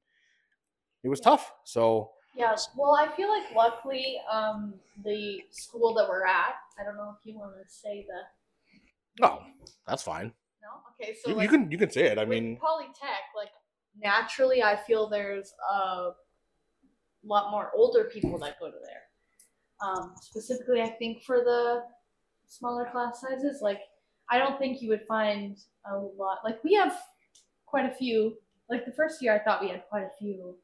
it 1.02 1.08
was 1.08 1.20
tough 1.20 1.52
so 1.64 2.10
Yeah, 2.37 2.56
well, 2.76 2.94
I 2.94 3.08
feel 3.16 3.28
like 3.28 3.54
luckily, 3.54 4.19
um, 4.31 4.75
the 5.04 5.43
school 5.50 5.93
that 5.94 6.08
we're 6.08 6.25
at, 6.25 6.54
I 6.81 6.84
don't 6.84 6.96
know 6.96 7.14
if 7.19 7.26
you 7.26 7.37
want 7.37 7.52
to 7.54 7.69
say 7.69 8.06
the. 8.08 9.22
no 9.22 9.43
that's 9.87 10.02
fine 10.02 10.32
No? 10.62 10.69
Okay, 10.93 11.14
so 11.20 11.31
you, 11.31 11.37
like, 11.37 11.43
you 11.43 11.49
can 11.50 11.70
you 11.70 11.78
can 11.78 11.90
say 11.90 12.04
it 12.06 12.19
i 12.19 12.25
mean 12.25 12.56
Polytech, 12.56 13.25
like, 13.37 13.50
naturally, 14.00 14.62
I 14.62 14.76
feel 14.76 15.08
there's 15.08 15.52
a 15.70 16.10
lot 17.25 17.50
more 17.50 17.70
older 17.76 18.04
people 18.04 18.38
that 18.38 18.58
go 18.58 18.70
to 18.70 18.76
there. 18.82 19.02
Um, 19.87 20.14
specifically, 20.20 20.81
I 20.81 20.90
think 20.90 21.22
for 21.25 21.38
the 21.38 21.82
smaller 22.46 22.87
class 22.93 23.20
sizes, 23.20 23.60
like, 23.60 23.81
I 24.32 24.38
don't 24.38 24.58
think 24.58 24.81
you 24.81 24.88
would 24.88 25.05
find 25.06 25.58
a 25.84 25.96
lot. 25.96 26.38
Like, 26.43 26.62
we 26.64 26.73
have 26.75 26.94
quite 27.67 27.84
a 27.84 27.94
few. 27.94 28.38
Like, 28.70 28.87
the 28.87 28.93
first 28.93 29.20
year, 29.20 29.34
I 29.34 29.38
thought 29.38 29.61
we 29.61 29.68
had 29.68 29.83
quite 29.90 30.04
a 30.04 30.11
few. 30.18 30.57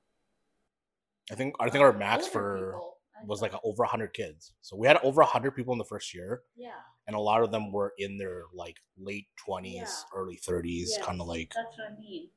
I 1.31 1.35
think 1.35 1.55
I 1.61 1.69
think 1.69 1.83
our 1.83 1.93
max 1.93 2.27
for 2.27 2.73
people. 2.73 2.95
Was 3.27 3.43
like 3.43 3.53
over 3.65 3.83
hundred 3.85 4.15
kids. 4.15 4.53
So 4.63 4.77
we 4.77 4.87
had 4.87 4.97
over 5.03 5.23
hundred 5.23 5.51
people 5.51 5.73
in 5.73 5.79
the 5.79 5.85
first 5.85 6.15
year, 6.15 6.43
yeah. 6.57 6.71
and 7.09 7.17
a 7.17 7.19
lot 7.19 7.43
of 7.43 7.51
them 7.51 7.73
were 7.73 7.93
in 7.99 8.17
their 8.17 8.45
like 8.55 8.77
late 8.97 9.27
twenties, 9.37 9.75
Yeah. 9.75 10.19
early 10.19 10.37
thirties, 10.37 10.95
Yes, 10.97 11.05
kind 11.05 11.21
of 11.21 11.27
like. 11.27 11.53
That's 11.55 11.77
what 11.77 11.89
I 11.93 11.99
mean. 11.99 12.29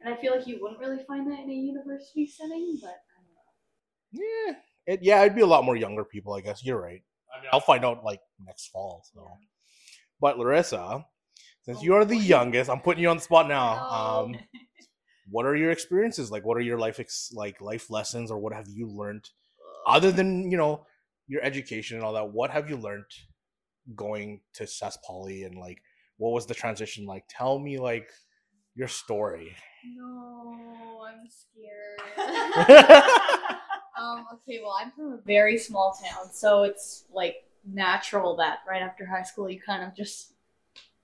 And 0.00 0.12
I 0.12 0.16
feel 0.20 0.34
like 0.34 0.46
you 0.46 0.58
wouldn't 0.60 0.80
really 0.80 1.04
find 1.06 1.30
that 1.30 1.38
in 1.40 1.50
a 1.50 1.54
university 1.54 2.26
setting, 2.26 2.78
but 2.80 2.96
I 3.12 3.20
don't 3.20 3.34
know. 3.34 4.26
Yeah, 4.46 4.94
it, 4.94 5.02
yeah, 5.02 5.20
it'd 5.20 5.36
be 5.36 5.42
a 5.42 5.46
lot 5.46 5.64
more 5.64 5.76
younger 5.76 6.04
people, 6.04 6.32
I 6.32 6.40
guess. 6.40 6.64
You're 6.64 6.80
right. 6.80 7.02
I 7.32 7.40
mean, 7.40 7.50
I'll 7.52 7.60
find 7.60 7.84
out 7.84 8.02
like 8.02 8.20
next 8.44 8.68
fall. 8.68 9.04
So, 9.12 9.20
Yeah. 9.20 9.46
But 10.22 10.38
Larissa, 10.38 11.04
since 11.62 11.78
Oh, 11.78 11.82
you 11.82 11.94
are 11.94 12.04
the 12.04 12.16
youngest, 12.16 12.70
I'm 12.70 12.80
putting 12.80 13.02
you 13.02 13.10
on 13.10 13.16
the 13.16 13.22
spot 13.22 13.48
now. 13.48 13.74
No. 13.74 14.34
Um, 14.34 14.36
what 15.30 15.44
are 15.44 15.56
your 15.56 15.72
experiences 15.72 16.30
like? 16.30 16.46
What 16.46 16.56
are 16.56 16.60
your 16.60 16.78
life 16.78 17.00
ex- 17.00 17.32
like 17.34 17.60
life 17.60 17.90
lessons, 17.90 18.30
or 18.30 18.38
what 18.38 18.52
have 18.52 18.68
you 18.68 18.86
learned 18.86 19.28
other 19.84 20.12
than 20.12 20.48
you 20.48 20.56
know 20.56 20.86
your 21.26 21.42
education 21.42 21.96
and 21.96 22.06
all 22.06 22.12
that? 22.12 22.30
What 22.32 22.50
have 22.50 22.70
you 22.70 22.76
learned 22.76 23.04
going 23.96 24.40
to 24.54 24.62
Sask 24.62 24.98
Poly 25.04 25.42
and 25.42 25.58
like 25.58 25.82
what 26.18 26.30
was 26.30 26.46
the 26.46 26.54
transition 26.54 27.04
like? 27.04 27.24
Tell 27.28 27.58
me 27.58 27.80
like 27.80 28.08
your 28.76 28.88
story. 28.88 29.56
No, 29.96 31.04
I'm 31.04 31.28
scared. 31.28 31.98
um, 34.00 34.24
okay, 34.34 34.60
well, 34.62 34.76
I'm 34.80 34.92
from 34.92 35.14
a 35.14 35.18
very 35.26 35.58
small 35.58 35.98
town, 36.00 36.32
so 36.32 36.62
it's 36.62 37.06
like 37.12 37.44
natural 37.64 38.36
that 38.36 38.58
right 38.68 38.82
after 38.82 39.06
high 39.06 39.22
school 39.22 39.48
you 39.48 39.60
kind 39.60 39.82
of 39.84 39.94
just 39.96 40.34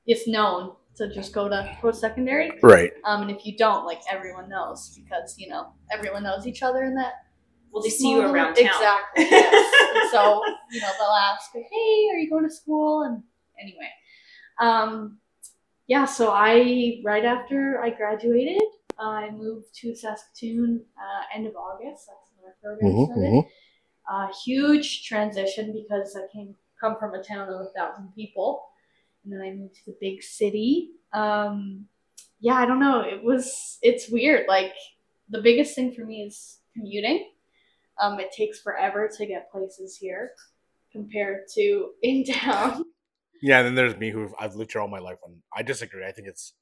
it's 0.07 0.27
known 0.27 0.73
to 0.97 1.13
just 1.15 1.33
go 1.33 1.49
to 1.49 1.77
post 1.81 2.01
secondary. 2.01 2.51
right. 2.63 2.93
Um, 3.05 3.23
and 3.23 3.31
if 3.31 3.47
you 3.47 3.57
don't, 3.57 3.85
like 3.87 4.01
everyone 4.11 4.49
knows 4.49 4.99
because 4.99 5.37
you 5.39 5.49
know 5.49 5.69
everyone 5.93 6.23
knows 6.25 6.47
each 6.47 6.63
other 6.63 6.83
in 6.83 6.95
that. 6.97 7.13
well, 7.71 7.83
they 7.83 7.91
see 7.91 8.11
you 8.11 8.21
around 8.23 8.55
town. 8.55 8.67
Exactly. 8.67 9.27
Yes. 9.31 10.11
so 10.11 10.43
you 10.73 10.81
know 10.81 10.91
they'll 10.99 11.09
ask, 11.31 11.53
"Hey, 11.53 12.09
are 12.13 12.19
you 12.19 12.29
going 12.31 12.43
to 12.49 12.51
school?" 12.55 13.03
And 13.03 13.23
anyway, 13.61 13.89
um, 14.61 15.19
yeah. 15.87 16.05
So 16.05 16.31
I 16.33 17.01
right 17.05 17.25
after 17.25 17.81
I 17.81 17.91
graduated, 17.91 18.63
I 18.99 19.31
moved 19.31 19.67
to 19.83 19.95
Saskatoon 19.95 20.85
uh, 20.97 21.37
end 21.37 21.47
of 21.47 21.55
August. 21.55 22.09
That's 22.09 22.27
when 22.35 22.51
our 22.51 22.57
program 22.61 22.91
Mhm, 22.93 23.05
started. 23.07 23.23
mhm. 23.31 23.49
Uh, 24.11 24.29
huge 24.45 25.05
transition 25.07 25.73
because 25.73 26.17
I 26.17 26.33
came 26.33 26.55
come 26.81 26.97
from 26.99 27.15
a 27.15 27.23
town 27.23 27.49
of 27.49 27.61
a 27.61 27.69
thousand 27.77 28.15
people, 28.15 28.65
and 29.25 29.33
then 29.33 29.41
I 29.41 29.51
moved 29.51 29.75
to 29.77 29.81
the 29.87 29.97
big 30.01 30.23
city. 30.23 30.91
Um, 31.13 31.87
yeah, 32.41 32.55
I 32.55 32.67
don't 32.67 32.81
know. 32.81 33.01
It 33.01 33.23
was 33.23 33.79
it's 33.83 34.09
weird. 34.11 34.47
Like 34.49 34.73
the 35.29 35.43
biggest 35.43 35.75
thing 35.75 35.93
for 35.93 36.05
me 36.05 36.23
is 36.23 36.59
commuting. 36.75 37.31
Um, 38.01 38.21
it 38.21 38.33
takes 38.33 38.61
forever 38.61 39.11
to 39.17 39.27
get 39.27 39.51
places 39.51 39.97
here 39.97 40.33
compared 40.93 41.49
to 41.55 41.91
in 42.03 42.25
town. 42.25 42.85
Yeah, 43.43 43.59
and 43.59 43.67
then 43.67 43.75
there's 43.75 43.97
me 43.97 44.11
who 44.11 44.33
I've 44.39 44.57
lived 44.57 44.73
here 44.73 44.81
all 44.81 44.89
my 44.89 44.99
life, 44.99 45.19
and 45.25 45.37
I 45.55 45.63
disagree. 45.63 46.05
I 46.05 46.13
think 46.13 46.29
it's 46.29 46.55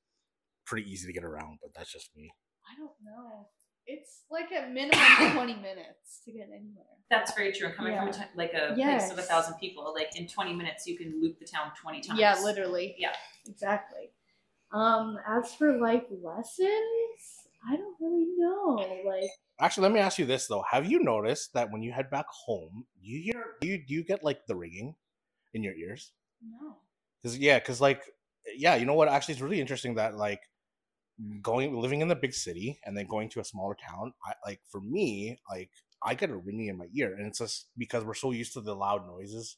pretty 0.67 0.91
easy 0.91 1.07
to 1.07 1.13
get 1.13 1.25
around, 1.25 1.59
but 1.63 1.73
that's 1.75 1.93
just 1.93 2.11
me. 2.15 2.31
I 2.71 2.77
don't 2.77 2.91
know. 3.05 3.49
It's 3.87 4.23
like 4.31 4.49
a 4.53 4.69
minimum 4.69 5.01
twenty 5.33 5.55
minutes 5.55 6.21
to 6.25 6.33
get 6.33 6.49
anywhere. 6.53 6.85
That's 7.11 7.33
very 7.35 7.53
true. 7.53 7.73
Coming 7.73 7.97
from 7.97 8.09
a 8.09 8.11
Yeah. 8.11 8.19
t- 8.25 8.31
like 8.35 8.53
a 8.53 8.75
place 8.75 9.11
of 9.13 9.19
a 9.19 9.23
thousand 9.23 9.55
people, 9.55 9.93
like 9.95 10.17
in 10.17 10.27
20 10.27 10.55
minutes, 10.55 10.87
you 10.89 10.97
can 10.99 11.21
loop 11.23 11.39
the 11.39 11.47
town 11.47 11.71
20 11.81 12.01
times. 12.01 12.19
Yeah, 12.19 12.37
literally. 12.43 12.97
Yeah. 12.99 13.13
Exactly. 13.47 14.11
Um, 14.73 15.17
as 15.29 15.55
for 15.55 15.79
life 15.79 16.03
lessons, 16.11 16.69
I 17.69 17.77
don't 17.77 17.95
really 18.01 18.27
know. 18.37 19.03
Like, 19.07 19.31
Actually, 19.61 19.85
let 19.85 19.93
me 19.93 20.01
ask 20.01 20.19
you 20.19 20.27
this 20.27 20.47
though: 20.49 20.65
Have 20.71 20.85
you 20.91 21.03
noticed 21.03 21.53
that 21.55 21.71
when 21.71 21.83
you 21.83 21.93
head 21.93 22.11
back 22.11 22.27
home, 22.29 22.85
you 23.01 23.23
hear 23.23 23.45
do 23.61 23.69
you 23.69 23.79
do 23.87 23.95
you 23.95 24.03
get 24.05 24.23
like 24.25 24.45
the 24.47 24.57
ringing 24.57 24.95
in 25.55 25.63
your 25.63 25.75
ears? 25.75 26.13
no. 26.43 26.77
Because 27.23 27.39
yeah, 27.39 27.59
because 27.59 27.81
like 27.81 28.03
yeah, 28.57 28.75
you 28.77 28.85
know 28.85 28.95
what? 28.95 29.09
Actually, 29.09 29.33
it's 29.33 29.41
really 29.41 29.61
interesting 29.61 29.95
that 29.95 30.17
like 30.17 30.41
going 31.43 31.75
living 31.77 32.01
in 32.01 32.09
the 32.09 32.15
big 32.17 32.35
city 32.35 32.79
and 32.85 32.97
then 32.97 33.07
going 33.07 33.29
to 33.31 33.41
a 33.41 33.45
smaller 33.45 33.75
town. 33.75 34.13
I 34.25 34.35
like 34.45 34.61
for 34.71 34.81
me, 34.81 35.39
like 35.51 35.71
I 36.03 36.15
get 36.15 36.31
a 36.31 36.37
ringing 36.37 36.69
in 36.69 36.79
my 36.79 36.87
ear, 36.95 37.15
and 37.15 37.27
it's 37.27 37.39
just 37.39 37.69
because 37.77 38.05
we're 38.05 38.15
so 38.15 38.33
used 38.33 38.53
to 38.55 38.61
the 38.61 38.75
loud 38.75 39.07
noises 39.07 39.57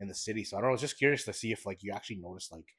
in 0.00 0.08
the 0.08 0.14
city. 0.14 0.44
So 0.44 0.56
I 0.56 0.60
don't 0.60 0.68
know. 0.68 0.70
I 0.70 0.72
was 0.72 0.80
just 0.80 0.98
curious 0.98 1.24
to 1.24 1.32
see 1.32 1.52
if 1.52 1.66
like 1.66 1.82
you 1.82 1.92
actually 1.92 2.16
notice 2.16 2.50
like 2.52 2.74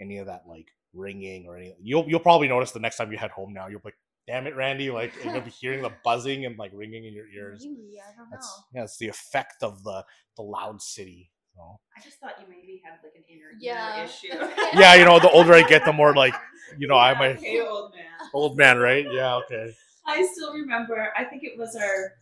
any 0.00 0.18
of 0.18 0.26
that 0.26 0.42
like 0.48 0.68
ringing 0.92 1.46
or 1.46 1.56
anything. 1.56 1.76
You'll 1.82 2.04
you'll 2.08 2.20
probably 2.20 2.48
notice 2.48 2.72
the 2.72 2.80
next 2.80 2.96
time 2.96 3.12
you 3.12 3.18
head 3.18 3.30
home. 3.30 3.52
Now 3.52 3.68
you'll 3.68 3.80
be 3.80 3.88
like, 3.88 3.98
damn 4.26 4.46
it, 4.46 4.56
Randy! 4.56 4.90
Like 4.90 5.12
you'll 5.22 5.40
be 5.40 5.50
hearing 5.50 5.82
the 5.82 5.92
buzzing 6.02 6.46
and 6.46 6.58
like 6.58 6.72
ringing 6.74 7.04
in 7.04 7.12
your 7.12 7.28
ears. 7.28 7.66
Maybe, 7.68 8.00
I 8.00 8.16
don't 8.16 8.30
That's 8.30 8.46
know. 8.46 8.80
yeah, 8.80 8.84
it's 8.84 8.98
the 8.98 9.08
effect 9.08 9.62
of 9.62 9.82
the 9.84 10.04
the 10.36 10.42
loud 10.42 10.80
city. 10.80 11.30
So. 11.54 11.78
I 11.96 12.00
just 12.00 12.18
thought 12.18 12.34
you 12.40 12.46
maybe 12.48 12.82
had 12.84 12.98
like 13.02 13.14
an 13.16 13.24
inner 13.28 13.50
Yeah. 13.58 14.04
issue. 14.04 14.28
Yeah, 14.80 14.94
you 14.94 15.04
know, 15.04 15.18
the 15.20 15.30
older 15.30 15.54
I 15.54 15.62
get, 15.62 15.84
the 15.84 15.92
more 15.92 16.14
like 16.14 16.34
you 16.78 16.88
know, 16.88 16.96
I'm 16.96 17.20
a 17.20 17.34
Okay, 17.34 17.60
old 17.60 17.92
man. 17.92 18.28
old 18.32 18.56
man, 18.56 18.78
right? 18.78 19.06
Yeah, 19.12 19.36
okay. 19.36 19.74
I 20.06 20.26
still 20.26 20.52
remember, 20.52 21.12
I 21.16 21.24
think 21.24 21.44
it 21.44 21.56
was 21.56 21.76
our 21.76 22.12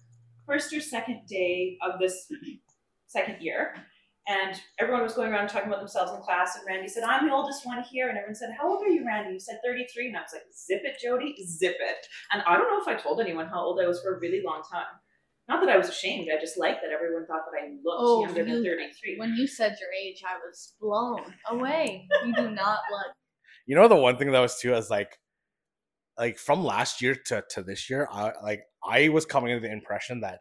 first 0.47 0.73
or 0.73 0.81
second 0.81 1.23
day 1.27 1.79
of 1.83 1.99
this 1.99 2.31
second 3.07 3.41
year. 3.41 3.75
And 4.29 4.61
everyone 4.79 5.03
was 5.03 5.15
going 5.15 5.33
around 5.33 5.49
talking 5.49 5.67
about 5.67 5.81
themselves 5.81 6.13
in 6.13 6.21
class. 6.23 6.55
And 6.57 6.65
Randy 6.65 6.87
said, 6.87 7.03
I'm 7.03 7.27
the 7.27 7.33
oldest 7.35 7.67
one 7.67 7.83
here. 7.83 8.09
And 8.09 8.17
everyone 8.17 8.37
said, 8.37 8.51
How 8.57 8.69
old 8.73 8.83
are 8.85 8.89
you, 8.89 9.05
Randy? 9.05 9.33
You 9.33 9.41
said 9.41 9.59
33. 9.65 10.09
And 10.09 10.17
I 10.17 10.21
was 10.21 10.31
like, 10.33 10.43
Zip 10.55 10.83
it, 10.85 11.01
Jody, 11.03 11.35
zip 11.45 11.75
it. 11.81 12.07
And 12.33 12.41
I 12.47 12.57
don't 12.57 12.71
know 12.71 12.81
if 12.81 12.87
I 12.87 13.01
told 13.01 13.21
anyone 13.21 13.49
how 13.49 13.61
old 13.65 13.81
I 13.83 13.87
was 13.89 14.01
for 14.01 14.15
a 14.15 14.21
really 14.21 14.43
long 14.45 14.63
time. 14.71 14.85
Not 15.49 15.61
that 15.61 15.69
I 15.71 15.77
was 15.77 15.89
ashamed. 15.89 16.29
I 16.35 16.41
just 16.41 16.57
liked 16.59 16.81
that 16.83 16.93
everyone 16.93 17.27
thought 17.27 17.43
that 17.51 17.61
I 17.61 17.69
looked 17.85 17.99
Oh, 18.01 18.23
younger 18.25 18.45
than 18.45 18.65
33. 18.65 19.19
When 19.19 19.35
you 19.35 19.47
said 19.47 19.77
your 19.81 19.91
age, 19.93 20.23
I 20.27 20.37
was 20.39 20.75
blown 20.81 21.35
away. 21.49 22.09
You 22.25 22.35
do 22.35 22.51
not 22.51 22.79
look. 22.91 23.13
You 23.67 23.77
know 23.77 23.89
the 23.89 23.97
one 23.97 24.17
thing 24.17 24.31
that 24.33 24.41
was 24.41 24.59
too 24.59 24.75
is 24.75 24.91
like 24.91 25.19
like 26.19 26.39
from 26.39 26.65
last 26.65 27.01
year 27.03 27.17
to 27.27 27.43
to 27.51 27.63
this 27.63 27.89
year, 27.89 28.09
I 28.11 28.33
like 28.43 28.63
I 28.85 29.09
was 29.09 29.25
coming 29.25 29.51
into 29.53 29.67
the 29.67 29.73
impression 29.73 30.21
that 30.21 30.41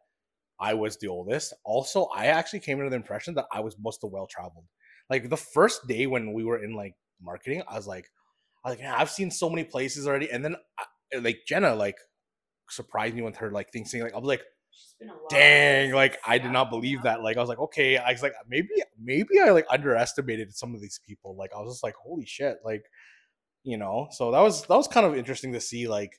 I 0.59 0.73
was 0.73 0.97
the 0.97 1.07
oldest. 1.07 1.53
Also, 1.65 2.05
I 2.15 2.27
actually 2.27 2.59
came 2.59 2.77
into 2.79 2.89
the 2.89 2.95
impression 2.95 3.33
that 3.35 3.45
I 3.51 3.61
was 3.61 3.75
most 3.79 4.03
of 4.03 4.11
well 4.11 4.27
traveled. 4.29 4.65
Like 5.09 5.29
the 5.29 5.37
first 5.37 5.87
day 5.87 6.07
when 6.07 6.33
we 6.33 6.43
were 6.43 6.63
in 6.63 6.73
like 6.73 6.93
marketing, 7.21 7.63
I 7.67 7.75
was 7.75 7.87
like, 7.87 8.05
I 8.63 8.69
was 8.69 8.77
like, 8.77 8.83
yeah, 8.83 8.95
I've 8.97 9.09
seen 9.09 9.31
so 9.31 9.49
many 9.49 9.63
places 9.63 10.07
already. 10.07 10.29
And 10.31 10.43
then 10.43 10.55
I, 10.77 11.17
like 11.17 11.39
Jenna 11.47 11.73
like 11.75 11.97
surprised 12.69 13.15
me 13.15 13.21
with 13.21 13.37
her 13.37 13.51
like 13.51 13.71
thing 13.71 13.85
saying 13.85 14.03
like 14.03 14.13
I 14.13 14.17
was 14.17 14.27
like, 14.27 14.43
She's 14.71 14.95
been 14.99 15.09
a 15.09 15.13
lot. 15.13 15.29
dang, 15.29 15.91
like 15.93 16.17
I 16.25 16.37
did 16.37 16.51
not 16.51 16.69
believe 16.69 17.03
that. 17.03 17.21
Like 17.21 17.37
I 17.37 17.39
was 17.39 17.49
like, 17.49 17.59
okay, 17.59 17.97
I 17.97 18.11
was 18.11 18.21
like 18.23 18.33
maybe 18.47 18.69
maybe 19.01 19.39
I 19.39 19.49
like 19.51 19.65
underestimated 19.69 20.53
some 20.55 20.73
of 20.75 20.81
these 20.81 20.99
people. 21.07 21.35
Like 21.35 21.51
I 21.55 21.59
was 21.59 21.73
just 21.75 21.83
like, 21.83 21.95
holy 21.95 22.25
shit, 22.25 22.57
like 22.63 22.83
you 23.63 23.77
know. 23.77 24.07
So 24.11 24.31
that 24.31 24.39
was 24.41 24.63
that 24.67 24.75
was 24.75 24.87
kind 24.87 25.05
of 25.05 25.15
interesting 25.15 25.53
to 25.53 25.61
see. 25.61 25.87
Like 25.87 26.11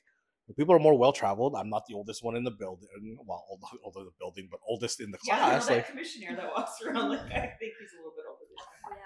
people 0.57 0.75
are 0.75 0.79
more 0.79 0.97
well 0.97 1.11
traveled. 1.13 1.55
I'm 1.57 1.69
not 1.69 1.83
the 1.87 1.95
oldest 1.95 2.23
one 2.23 2.35
in 2.35 2.43
the 2.43 2.51
building. 2.51 2.87
Well, 3.25 3.43
old, 3.49 3.61
older 3.83 4.05
the 4.05 4.11
building, 4.19 4.47
but 4.51 4.59
oldest 4.67 4.99
in 5.01 5.11
the 5.11 5.17
Yeah, 5.25 5.35
you 5.35 5.41
know, 5.41 5.47
class. 5.49 5.67
that 5.67 5.73
like 5.75 5.87
commissioner 5.87 6.35
that 6.35 6.45
walks 6.55 6.81
around, 6.85 7.09
like, 7.09 7.21
I 7.21 7.53
think 7.59 7.73
he's 7.79 7.93
a 7.93 7.97
little 7.97 8.13
bit 8.15 8.25
older 8.29 8.45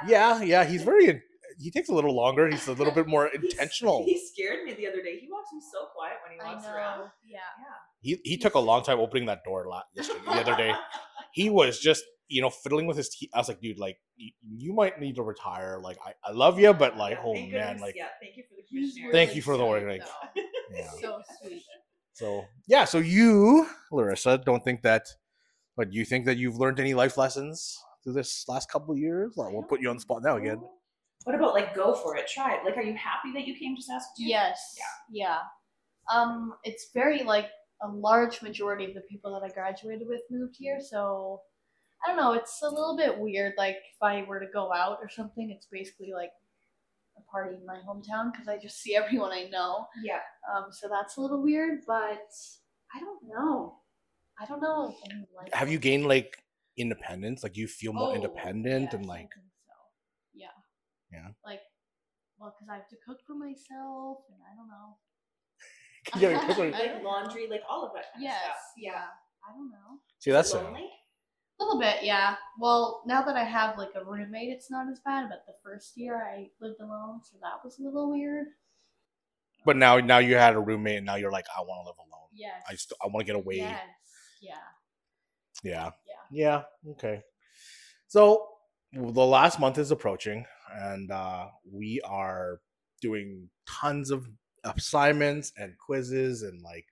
than 0.04 0.10
yeah, 0.10 0.42
yeah, 0.42 0.64
he's 0.66 0.84
very. 0.84 1.22
He 1.60 1.72
takes 1.72 1.90
a 1.90 1.94
little 1.94 2.16
longer. 2.16 2.48
He's 2.50 2.68
a 2.68 2.74
little 2.74 2.94
bit 2.94 3.08
more 3.08 3.28
intentional. 3.34 4.04
He 4.06 4.24
scared 4.34 4.64
me 4.66 4.74
the 4.74 4.88
other 4.88 5.02
day. 5.02 5.20
He 5.20 5.28
walks 5.32 5.50
me 5.54 5.60
so 5.72 5.86
quiet 5.96 6.18
when 6.24 6.38
he 6.38 6.44
walks 6.44 6.66
around. 6.68 7.10
Yeah. 7.26 7.40
yeah. 7.60 7.66
He 8.02 8.20
he 8.24 8.38
took 8.38 8.54
a 8.56 8.60
long 8.60 8.84
time 8.84 9.00
opening 9.00 9.26
that 9.26 9.44
door 9.44 9.66
la- 9.68 9.82
yesterday, 9.96 10.20
the 10.26 10.32
other 10.32 10.56
day. 10.56 10.74
He 11.34 11.50
was 11.52 11.80
just 11.80 12.04
you 12.30 12.42
know 12.42 12.50
fiddling 12.50 12.88
with 12.88 12.98
his 12.98 13.10
teeth. 13.10 13.30
I 13.34 13.38
was 13.40 13.48
like, 13.48 13.62
dude, 13.62 13.78
like 13.78 13.98
you, 14.16 14.32
you 14.42 14.74
might 14.74 15.00
need 15.00 15.16
to 15.18 15.24
retire. 15.24 15.80
Like 15.84 15.98
I, 16.04 16.14
I 16.24 16.32
love 16.32 16.60
you, 16.60 16.74
but 16.74 16.98
like 16.98 17.16
Yeah, 17.18 17.24
oh 17.26 17.34
man, 17.34 17.50
goodness- 17.52 17.82
like 17.82 17.96
yeah, 17.96 18.08
thank 18.22 18.38
you 18.38 18.44
for 18.50 18.56
the 18.56 18.64
He's 18.70 18.94
commissioner. 18.94 19.12
Thank 19.12 19.28
really 19.30 19.36
you 19.36 19.42
for 19.44 19.58
the 19.58 19.66
work. 19.66 19.84
word, 19.84 20.00
like- 20.00 20.44
yeah. 20.74 20.90
So 21.02 21.22
sweet. 21.44 21.62
So 22.14 22.46
yeah, 22.68 22.86
so 22.86 22.98
you, 22.98 23.68
Larissa, 23.92 24.40
don't 24.40 24.64
think 24.64 24.82
that, 24.82 25.04
but 25.76 25.94
you 25.94 26.04
think 26.06 26.26
that 26.26 26.38
you've 26.38 26.58
learned 26.58 26.80
any 26.80 26.94
life 26.96 27.18
lessons 27.18 27.78
through 28.04 28.14
this 28.14 28.46
last 28.48 28.72
couple 28.72 28.94
of 28.94 28.98
years? 29.00 29.34
Well, 29.36 29.52
we'll 29.52 29.64
put 29.64 29.82
you 29.82 29.90
on 29.92 29.98
the 29.98 30.02
spot 30.02 30.24
now 30.24 30.38
again. 30.38 30.60
What 31.28 31.36
about 31.36 31.54
like 31.56 31.76
go 31.76 31.94
for 31.94 32.16
it, 32.16 32.26
try 32.34 32.56
it? 32.56 32.62
Like, 32.64 32.78
are 32.78 32.82
you 32.82 32.94
happy 32.94 33.34
that 33.34 33.46
you 33.46 33.54
came 33.54 33.76
to 33.76 33.82
Saskatoon? 33.82 34.30
Yes. 34.30 34.78
Yeah. 35.12 35.26
Yeah. 35.26 35.40
Um, 36.10 36.54
it's 36.64 36.88
very 36.94 37.24
like 37.24 37.48
a 37.84 37.90
large 37.90 38.42
majority 38.42 38.86
of 38.86 38.94
the 38.94 39.02
people 39.02 39.34
that 39.34 39.46
I 39.46 39.54
graduated 39.54 40.08
with 40.08 40.22
moved 40.32 40.56
here, 40.58 40.80
so 40.80 41.42
I 42.02 42.08
don't 42.08 42.16
know. 42.16 42.32
It's 42.32 42.62
a 42.64 42.70
little 42.70 42.96
bit 42.96 43.20
weird. 43.20 43.56
Like 43.58 43.76
if 43.76 44.02
I 44.02 44.24
were 44.26 44.40
to 44.40 44.46
go 44.54 44.72
out 44.74 45.00
or 45.02 45.10
something, 45.10 45.52
it's 45.52 45.68
basically 45.70 46.14
like 46.14 46.30
a 47.18 47.22
party 47.30 47.58
in 47.58 47.66
my 47.66 47.80
hometown 47.86 48.32
because 48.32 48.48
I 48.48 48.58
just 48.58 48.82
see 48.82 48.96
everyone 49.02 49.34
I 49.34 49.50
know. 49.52 49.86
Yeah. 50.02 50.20
Um, 50.50 50.68
so 50.72 50.88
that's 50.90 51.18
a 51.18 51.22
little 51.22 51.44
weird, 51.44 51.82
but 51.86 52.24
I 52.96 53.02
don't 53.02 53.20
know. 53.28 53.80
I 54.40 54.46
don't 54.46 54.62
know. 54.62 54.96
any 55.12 55.26
life 55.36 55.50
Have 55.52 55.70
you 55.70 55.78
gained 55.78 56.06
like 56.06 56.38
independence? 56.78 57.44
Like 57.44 57.58
you 57.58 57.68
feel 57.68 57.92
more 57.92 58.12
Oh, 58.12 58.16
independent 58.16 58.84
yes, 58.86 58.94
and 58.94 59.06
like 59.06 59.20
think 59.20 59.32
so. 59.34 59.42
Yeah. 59.42 59.57
Yeah. 61.12 61.30
Like, 61.46 61.62
well, 62.40 62.54
because 62.58 62.70
I 62.70 62.76
have 62.76 62.88
to 62.90 62.98
cook 63.06 63.20
for 63.26 63.34
myself, 63.36 64.20
and 64.30 64.40
I 64.44 64.56
don't 64.56 64.68
know. 64.70 64.98
Yeah, 66.20 66.40
cook 66.48 66.58
Like 66.74 67.04
laundry, 67.04 67.48
like 67.50 67.62
all 67.70 67.86
of 67.86 67.94
that 67.94 68.06
kind 68.14 68.24
Yes. 68.24 68.36
of 68.36 68.42
stuff. 68.52 68.58
Yeah. 68.78 69.04
I 69.48 69.52
don't 69.54 69.70
know. 69.70 70.00
see 70.20 70.32
that's 70.32 70.54
a, 70.54 70.58
lonely. 70.62 70.90
A 71.60 71.64
little 71.64 71.80
bit, 71.80 71.98
yeah. 72.04 72.36
Well, 72.60 73.02
now 73.08 73.22
that 73.24 73.36
I 73.36 73.44
have 73.44 73.78
like 73.78 73.90
a 73.96 74.04
roommate, 74.06 74.50
it's 74.50 74.70
not 74.70 74.88
as 74.92 75.00
bad. 75.04 75.28
But 75.30 75.44
the 75.48 75.54
first 75.64 75.98
year 75.98 76.16
I 76.32 76.50
lived 76.62 76.80
alone, 76.82 77.22
so 77.24 77.38
that 77.42 77.64
was 77.64 77.80
a 77.80 77.84
little 77.84 78.12
weird. 78.12 78.48
but 79.66 79.76
now 79.76 79.98
now 79.98 80.20
you 80.20 80.36
had 80.36 80.54
a 80.56 80.60
roommate 80.60 80.98
and 80.98 81.06
now 81.06 81.16
you're 81.16 81.32
like 81.32 81.46
I 81.58 81.62
want 81.62 81.84
to 81.84 81.88
live 81.88 81.98
alone. 81.98 82.30
Yes. 82.34 82.62
I 82.70 82.74
just 82.74 82.94
I 83.04 83.08
want 83.08 83.20
to 83.20 83.26
get 83.26 83.36
away. 83.36 83.56
Yes. 83.58 83.82
Yeah. 84.42 84.54
Yeah. 85.64 85.92
Yeah. 86.32 86.64
Yeah. 86.86 86.92
Okay. 86.92 87.24
So 88.08 88.48
the 88.94 89.26
last 89.26 89.60
month 89.60 89.78
is 89.78 89.92
approaching, 89.92 90.46
and 90.74 91.12
uh, 91.12 91.48
we 91.72 92.02
are 92.06 92.60
doing 93.02 93.50
tons 93.68 94.12
of 94.12 94.28
assignments 94.64 95.54
and 95.58 95.74
quizzes 95.78 96.44
and 96.44 96.62
like 96.62 96.86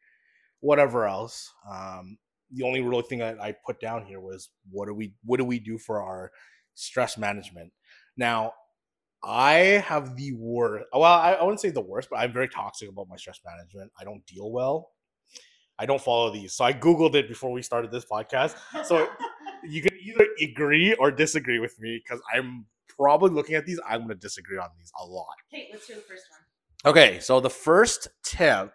whatever 0.60 1.06
else. 1.06 1.52
Um, 1.70 2.18
the 2.52 2.64
only 2.64 2.82
real 2.82 3.02
thing 3.02 3.22
I, 3.22 3.32
I 3.40 3.56
put 3.66 3.80
down 3.80 4.06
here 4.06 4.20
was 4.20 4.50
what 4.70 4.88
do 4.88 4.94
we 4.94 5.14
what 5.24 5.38
do 5.38 5.46
we 5.46 5.60
do 5.60 5.78
for 5.78 6.02
our 6.02 6.32
stress 6.76 7.18
management? 7.18 7.72
Now, 8.18 8.54
I 9.24 9.54
have 9.86 10.16
the 10.16 10.34
worst. 10.34 10.86
Well, 10.94 11.04
I, 11.04 11.34
I 11.34 11.44
wouldn't 11.44 11.60
say 11.60 11.72
the 11.72 11.82
worst, 11.82 12.10
but 12.10 12.18
I'm 12.18 12.32
very 12.32 12.48
toxic 12.48 12.90
about 12.90 13.08
my 13.10 13.16
stress 13.16 13.40
management. 13.46 13.92
I 14.00 14.04
don't 14.04 14.26
deal 14.28 14.52
well. 14.52 14.92
I 15.78 15.86
don't 15.86 16.02
follow 16.02 16.32
these. 16.32 16.54
So 16.54 16.64
I 16.64 16.74
googled 16.74 17.16
it 17.16 17.28
before 17.28 17.52
we 17.52 17.62
started 17.62 17.92
this 17.92 18.06
podcast. 18.06 18.56
So 18.86 19.10
you 19.68 19.82
can 19.82 19.98
either 20.02 20.28
agree 20.42 20.94
or 20.94 21.12
disagree 21.12 21.60
with 21.60 21.80
me 21.80 22.02
because 22.04 22.22
I'm 22.34 22.66
probably 23.00 23.32
looking 23.32 23.56
at 23.56 23.66
these. 23.66 23.80
I'm 23.88 24.00
going 24.00 24.10
to 24.10 24.16
disagree 24.16 24.58
on 24.58 24.70
these 24.78 24.92
a 25.02 25.06
lot. 25.06 25.26
Okay, 25.54 25.70
let's 25.72 25.88
hear 25.88 25.96
the 25.98 26.02
first 26.04 26.24
one. 26.32 26.92
Okay, 26.94 27.20
so 27.20 27.40
the 27.40 27.50
first 27.50 28.08
tip 28.24 28.72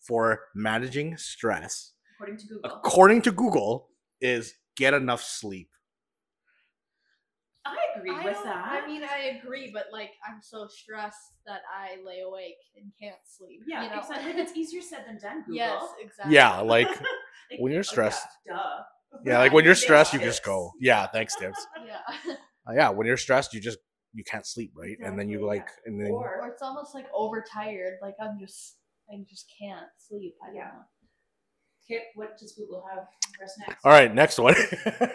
for 0.00 0.40
managing 0.54 1.16
stress, 1.16 1.92
According 2.16 2.38
to 2.38 2.46
Google. 2.46 2.70
according 2.70 3.22
to 3.22 3.32
Google, 3.32 3.88
is 4.20 4.54
get 4.76 4.94
enough 4.94 5.22
sleep. 5.22 5.68
I 7.64 7.76
agree 7.96 8.10
I 8.10 8.24
with 8.24 8.42
that. 8.44 8.82
I 8.82 8.86
mean, 8.86 9.02
I 9.04 9.38
agree, 9.38 9.70
but 9.72 9.86
like, 9.92 10.10
I'm 10.28 10.40
so 10.42 10.66
stressed 10.66 11.34
that 11.46 11.60
I 11.72 12.02
lay 12.04 12.20
awake 12.20 12.56
and 12.76 12.90
can't 13.00 13.16
sleep. 13.24 13.60
yeah, 13.68 13.84
you 13.84 13.90
know? 13.90 14.00
exactly. 14.00 14.32
It's 14.42 14.56
easier 14.56 14.80
said 14.80 15.04
than 15.06 15.18
done, 15.20 15.42
Google. 15.46 15.54
Yes, 15.54 15.82
exactly. 16.00 16.34
Yeah, 16.34 16.60
like 16.60 16.88
Like, 17.00 17.08
when 17.58 17.72
you're 17.72 17.80
oh, 17.80 17.82
yeah, 17.82 17.82
stressed- 17.82 18.26
duh. 18.48 18.82
yeah, 19.24 19.38
like 19.38 19.52
when 19.52 19.64
you're 19.64 19.74
stressed, 19.86 20.12
you 20.12 20.20
just 20.20 20.44
go. 20.44 20.72
Yeah, 20.80 21.06
thanks, 21.06 21.36
tips. 21.36 21.66
Yeah. 21.86 22.34
Uh, 22.68 22.72
yeah, 22.74 22.88
when 22.90 23.06
you're 23.06 23.16
stressed, 23.16 23.52
you 23.54 23.60
just 23.60 23.78
you 24.14 24.24
can't 24.24 24.46
sleep, 24.46 24.72
right? 24.76 24.96
And 25.02 25.18
then 25.18 25.28
you 25.28 25.38
Exactly, 25.48 25.58
like, 25.58 25.68
and 25.86 26.00
then 26.00 26.12
or 26.12 26.42
Or 26.42 26.48
it's 26.48 26.62
almost 26.62 26.94
like 26.94 27.06
overtired. 27.14 27.94
Like 28.02 28.14
I'm 28.20 28.38
just, 28.38 28.76
I 29.10 29.16
just 29.28 29.50
can't 29.58 29.86
sleep. 29.98 30.34
I 30.42 30.46
don't 30.48 30.56
Yeah. 30.56 30.64
know. 30.66 30.84
Okay, 31.84 32.02
what 32.14 32.38
does 32.38 32.52
Google 32.52 32.84
have 32.88 33.06
for 33.36 33.44
us 33.44 33.58
next? 33.66 33.84
All 33.84 33.90
right, 33.92 34.14
next 34.14 34.38
one 34.38 34.54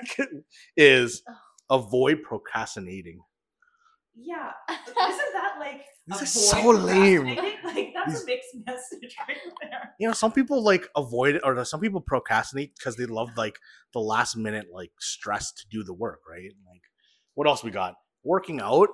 is 0.78 1.24
avoid 1.70 2.24
procrastinating. 2.24 3.20
Yeah, 4.16 4.52
isn't 4.70 5.34
that 5.34 5.56
like 5.60 5.86
This 6.08 6.22
is 6.24 6.50
so 6.50 6.70
lame. 6.72 7.28
Like 7.28 7.94
that's 7.94 8.08
These- 8.08 8.24
a 8.24 8.26
mixed 8.26 8.56
message 8.66 9.16
right 9.28 9.38
there. 9.62 9.96
You 10.00 10.08
know, 10.08 10.14
some 10.14 10.32
people 10.32 10.64
like 10.64 10.88
avoid 10.96 11.36
it, 11.36 11.42
or 11.44 11.64
some 11.66 11.80
people 11.80 12.02
procrastinate 12.02 12.76
because 12.76 12.96
they 12.98 13.06
love 13.06 13.30
like 13.38 13.58
the 13.94 14.00
last 14.00 14.36
minute 14.36 14.68
like 14.72 14.92
stress 15.00 15.52
to 15.54 15.66
do 15.70 15.84
the 15.84 15.94
work, 15.94 16.22
right? 16.30 16.52
Like, 16.68 16.82
what 17.38 17.46
else 17.48 17.64
we 17.64 17.70
got? 17.70 17.94
Working 18.24 18.60
out. 18.60 18.90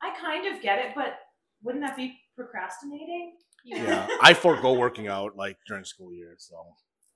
I 0.00 0.14
kind 0.18 0.46
of 0.48 0.62
get 0.62 0.78
it, 0.78 0.92
but 0.96 1.18
wouldn't 1.62 1.84
that 1.84 1.94
be 1.94 2.18
procrastinating? 2.34 3.34
Yeah, 3.66 4.08
I 4.22 4.32
forego 4.32 4.72
working 4.72 5.08
out 5.08 5.36
like 5.36 5.58
during 5.68 5.84
school 5.84 6.10
year. 6.10 6.36
So 6.38 6.56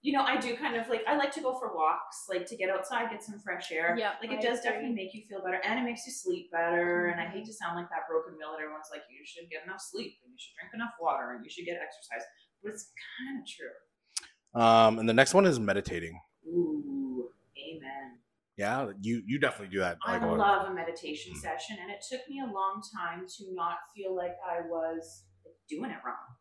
You 0.02 0.12
know, 0.12 0.20
I 0.22 0.36
do 0.36 0.54
kind 0.54 0.76
of 0.76 0.86
like 0.90 1.00
I 1.08 1.16
like 1.16 1.32
to 1.32 1.40
go 1.40 1.58
for 1.58 1.74
walks, 1.74 2.26
like 2.28 2.44
to 2.48 2.56
get 2.56 2.68
outside, 2.68 3.08
get 3.10 3.22
some 3.24 3.40
fresh 3.40 3.72
air. 3.72 3.96
Yeah, 3.98 4.12
Like 4.20 4.32
it 4.32 4.40
I 4.40 4.42
does 4.42 4.58
agree. 4.58 4.70
definitely 4.70 4.94
make 4.94 5.14
you 5.14 5.22
feel 5.26 5.40
better 5.42 5.60
and 5.64 5.78
it 5.80 5.82
makes 5.82 6.06
you 6.06 6.12
sleep 6.12 6.52
better. 6.52 7.06
And 7.06 7.18
I 7.18 7.24
hate 7.24 7.46
to 7.46 7.52
sound 7.54 7.76
like 7.76 7.88
that 7.88 8.04
broken 8.06 8.36
mill 8.38 8.52
that 8.52 8.60
everyone's 8.60 8.88
like, 8.92 9.04
you 9.10 9.24
should 9.24 9.48
get 9.48 9.64
enough 9.64 9.80
sleep 9.80 10.12
and 10.22 10.30
you 10.30 10.36
should 10.38 10.52
drink 10.60 10.74
enough 10.74 10.92
water 11.00 11.32
and 11.34 11.42
you 11.42 11.48
should 11.50 11.64
get 11.64 11.78
exercise. 11.80 12.22
But 12.62 12.72
it's 12.74 12.92
kind 13.16 13.40
of 13.40 13.48
true. 13.48 14.60
Um, 14.60 14.98
and 14.98 15.08
the 15.08 15.14
next 15.14 15.32
one 15.32 15.46
is 15.46 15.58
meditating. 15.58 16.20
Ooh, 16.46 17.30
amen. 17.56 18.18
Yeah, 18.56 18.90
you 19.00 19.22
you 19.26 19.40
definitely 19.40 19.74
do 19.74 19.80
that. 19.80 19.98
I 20.06 20.12
like, 20.18 20.22
love 20.22 20.68
a 20.70 20.74
meditation 20.74 21.34
Mm. 21.34 21.38
session, 21.40 21.76
and 21.80 21.90
it 21.90 22.04
took 22.08 22.20
me 22.28 22.40
a 22.40 22.46
long 22.46 22.82
time 22.94 23.26
to 23.26 23.52
not 23.52 23.78
feel 23.94 24.14
like 24.14 24.36
I 24.46 24.60
was 24.60 25.24
doing 25.68 25.90
it 25.90 25.98
wrong. 26.04 26.38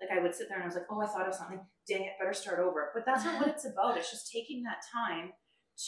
Like 0.00 0.10
I 0.10 0.20
would 0.20 0.34
sit 0.34 0.48
there 0.48 0.56
and 0.58 0.64
I 0.64 0.66
was 0.66 0.74
like, 0.74 0.90
"Oh, 0.90 1.00
I 1.00 1.06
thought 1.06 1.28
of 1.28 1.34
something. 1.34 1.60
Dang 1.86 2.02
it, 2.02 2.18
better 2.18 2.32
start 2.34 2.58
over." 2.58 2.90
But 2.94 3.06
that's 3.06 3.24
not 3.24 3.38
what 3.38 3.48
it's 3.48 3.64
about. 3.72 3.96
It's 3.96 4.10
just 4.10 4.32
taking 4.32 4.64
that 4.64 4.82
time 4.92 5.32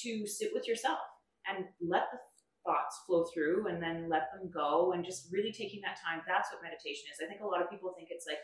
to 0.03 0.27
sit 0.27 0.51
with 0.55 0.69
yourself 0.69 1.01
and 1.49 1.67
let 1.81 2.05
the 2.13 2.19
thoughts 2.65 3.03
flow 3.07 3.25
through, 3.35 3.67
and 3.67 3.83
then 3.83 4.09
let 4.09 4.31
them 4.33 4.49
go, 4.55 4.93
and 4.93 5.05
just 5.05 5.27
really 5.33 5.53
taking 5.53 5.81
that 5.83 5.99
time. 6.01 6.23
That's 6.27 6.53
what 6.53 6.63
meditation 6.63 7.11
is. 7.11 7.19
I 7.21 7.27
think 7.27 7.41
a 7.43 7.47
lot 7.47 7.61
of 7.63 7.69
people 7.69 7.93
think 7.97 8.09
it's 8.13 8.27
like, 8.31 8.39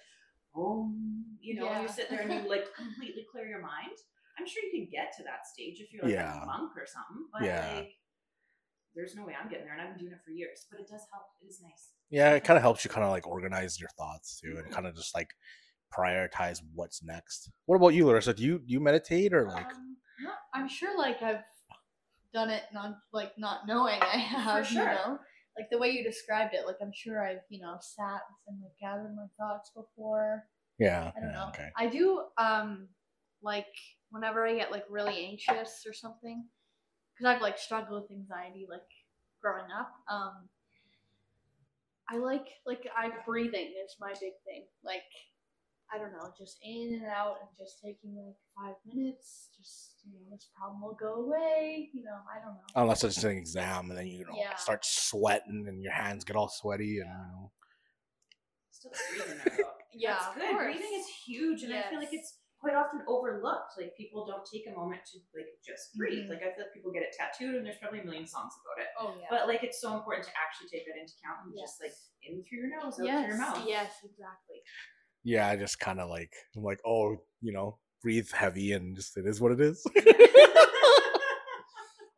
oh, 0.56 0.90
you 1.38 1.54
know, 1.54 1.64
Yeah. 1.70 1.82
you 1.82 1.88
sit 1.88 2.10
there 2.10 2.20
and 2.22 2.32
you 2.34 2.50
like 2.50 2.66
completely 2.76 3.24
clear 3.30 3.46
your 3.46 3.62
mind. 3.62 3.96
I'm 4.40 4.46
sure 4.48 4.62
you 4.64 4.72
can 4.72 4.88
get 4.90 5.12
to 5.18 5.22
that 5.24 5.46
stage 5.46 5.80
if 5.80 5.92
you're 5.92 6.02
like 6.02 6.14
Yeah. 6.14 6.42
a 6.42 6.46
monk 6.46 6.72
or 6.76 6.86
something, 6.86 7.28
but 7.32 7.42
Yeah. 7.44 7.74
like 7.76 7.92
there's 8.96 9.14
no 9.14 9.24
way 9.24 9.34
I'm 9.40 9.48
getting 9.50 9.66
there, 9.66 9.74
and 9.74 9.82
I've 9.82 9.90
been 9.94 9.98
doing 10.06 10.12
it 10.12 10.24
for 10.24 10.30
years. 10.30 10.66
But 10.70 10.80
it 10.80 10.88
does 10.88 11.04
help. 11.12 11.26
It 11.42 11.46
is 11.46 11.60
nice. 11.62 11.92
yeah, 12.08 12.32
it 12.32 12.42
kind 12.42 12.56
of 12.56 12.62
helps 12.62 12.84
you 12.84 12.90
kind 12.90 13.04
of 13.04 13.10
like 13.10 13.26
organize 13.26 13.78
your 13.78 13.90
thoughts 13.90 14.40
too, 14.40 14.56
and 14.58 14.72
kind 14.72 14.86
of 14.86 14.96
just 14.96 15.14
like 15.14 15.30
prioritize 15.96 16.60
what's 16.74 17.02
next. 17.02 17.50
What 17.66 17.76
about 17.76 17.88
you, 17.94 18.06
Larissa? 18.06 18.34
Do 18.34 18.42
you 18.42 18.58
do 18.58 18.72
you 18.72 18.80
meditate 18.80 19.32
or 19.34 19.46
like? 19.46 19.66
Um, 19.66 19.96
no, 20.22 20.30
I'm 20.54 20.68
sure 20.68 20.96
like 20.98 21.22
I've 21.22 21.44
done 22.32 22.50
it 22.50 22.62
not 22.72 22.96
like 23.12 23.32
not 23.38 23.66
knowing 23.66 24.00
I 24.00 24.16
have, 24.18 24.66
sure. 24.66 24.80
you 24.80 24.86
know. 24.88 25.18
Like 25.58 25.68
the 25.70 25.78
way 25.78 25.90
you 25.90 26.02
described 26.02 26.54
it, 26.54 26.64
like 26.66 26.76
I'm 26.80 26.92
sure 26.94 27.22
I've, 27.24 27.42
you 27.48 27.60
know, 27.60 27.76
sat 27.80 28.20
and 28.46 28.58
like 28.62 28.72
gathered 28.80 29.14
my 29.14 29.26
thoughts 29.38 29.70
before. 29.74 30.44
Yeah, 30.78 31.10
I 31.16 31.20
don't 31.20 31.30
yeah, 31.30 31.36
know. 31.36 31.48
Okay. 31.48 31.68
I 31.76 31.86
do 31.88 32.24
um 32.38 32.88
like 33.42 33.66
whenever 34.10 34.46
I 34.46 34.54
get 34.56 34.70
like 34.70 34.84
really 34.90 35.26
anxious 35.26 35.84
or 35.86 35.92
something, 35.92 36.44
because 37.14 37.34
I've 37.34 37.42
like 37.42 37.58
struggled 37.58 38.02
with 38.02 38.10
anxiety 38.10 38.66
like 38.68 38.80
growing 39.42 39.70
up. 39.70 39.92
Um, 40.10 40.48
I 42.08 42.16
like 42.18 42.46
like 42.66 42.86
I 42.96 43.10
breathing 43.24 43.72
is 43.84 43.96
my 44.00 44.10
big 44.20 44.32
thing. 44.44 44.64
Like 44.84 45.02
I 45.92 45.98
don't 45.98 46.12
know, 46.12 46.32
just 46.38 46.58
in 46.62 46.94
and 47.02 47.06
out 47.06 47.36
and 47.40 47.48
just 47.58 47.80
taking 47.82 48.14
like 48.16 48.36
five 48.56 48.74
minutes. 48.86 49.50
Just 49.56 50.02
you 50.04 50.12
know, 50.12 50.18
this 50.30 50.48
problem 50.56 50.82
will 50.82 50.96
go 51.00 51.14
away. 51.26 51.90
You 51.92 52.02
know, 52.04 52.18
I 52.30 52.38
don't 52.44 52.54
know. 52.54 52.82
Unless 52.82 53.04
it's 53.04 53.22
an 53.24 53.36
exam, 53.36 53.90
and 53.90 53.98
then 53.98 54.06
you 54.06 54.24
know 54.24 54.34
Yeah. 54.36 54.54
start 54.56 54.84
sweating 54.84 55.66
and 55.68 55.82
your 55.82 55.92
hands 55.92 56.24
get 56.24 56.36
all 56.36 56.48
sweaty, 56.48 56.98
and 56.98 57.08
you 57.08 57.14
know. 57.32 57.52
Still 58.70 58.92
breathing. 59.10 59.64
Yeah, 59.92 60.12
That's 60.12 60.36
good. 60.36 60.56
Breathing 60.56 60.92
is 60.94 61.06
huge, 61.26 61.62
and 61.64 61.74
I 61.74 61.82
feel 61.90 61.98
like 61.98 62.12
it's 62.12 62.38
quite 62.60 62.74
often 62.76 63.00
overlooked. 63.08 63.74
Like 63.80 63.96
people 63.96 64.26
don't 64.26 64.44
take 64.44 64.64
a 64.68 64.74
moment 64.76 65.00
to 65.12 65.18
like 65.34 65.48
just 65.64 65.96
breathe. 65.96 66.28
Mhm. 66.28 66.36
Like 66.36 66.42
I 66.44 66.52
feel 66.54 66.64
like 66.68 66.74
people 66.74 66.92
get 66.92 67.02
it 67.02 67.16
tattooed, 67.16 67.56
and 67.56 67.64
there's 67.66 67.80
probably 67.80 68.00
a 68.00 68.04
million 68.04 68.26
songs 68.26 68.52
about 68.60 68.78
it. 68.84 68.90
Oh 69.00 69.16
yeah. 69.18 69.26
But 69.30 69.48
like 69.48 69.64
it's 69.64 69.80
so 69.80 69.96
important 69.96 70.26
to 70.28 70.32
actually 70.36 70.68
take 70.68 70.86
that 70.86 70.96
into 71.00 71.14
account 71.20 71.48
and 71.48 71.56
just 71.56 71.80
like 71.80 71.96
in 72.22 72.44
through 72.44 72.68
your 72.68 72.70
nose, 72.70 73.00
out 73.00 73.04
yes, 73.04 73.24
through 73.24 73.32
your 73.32 73.38
mouth. 73.40 73.64
yes, 73.68 73.92
exactly. 74.04 74.60
Yeah, 75.24 75.48
I 75.48 75.56
just 75.56 75.78
kind 75.80 76.00
of 76.00 76.08
like 76.08 76.32
I'm 76.56 76.62
like, 76.62 76.80
oh, 76.86 77.16
you 77.40 77.52
know, 77.52 77.78
breathe 78.02 78.30
heavy, 78.32 78.72
and 78.72 78.96
just 78.96 79.16
it 79.16 79.26
is 79.26 79.40
what 79.40 79.52
it 79.52 79.60
is. 79.60 79.84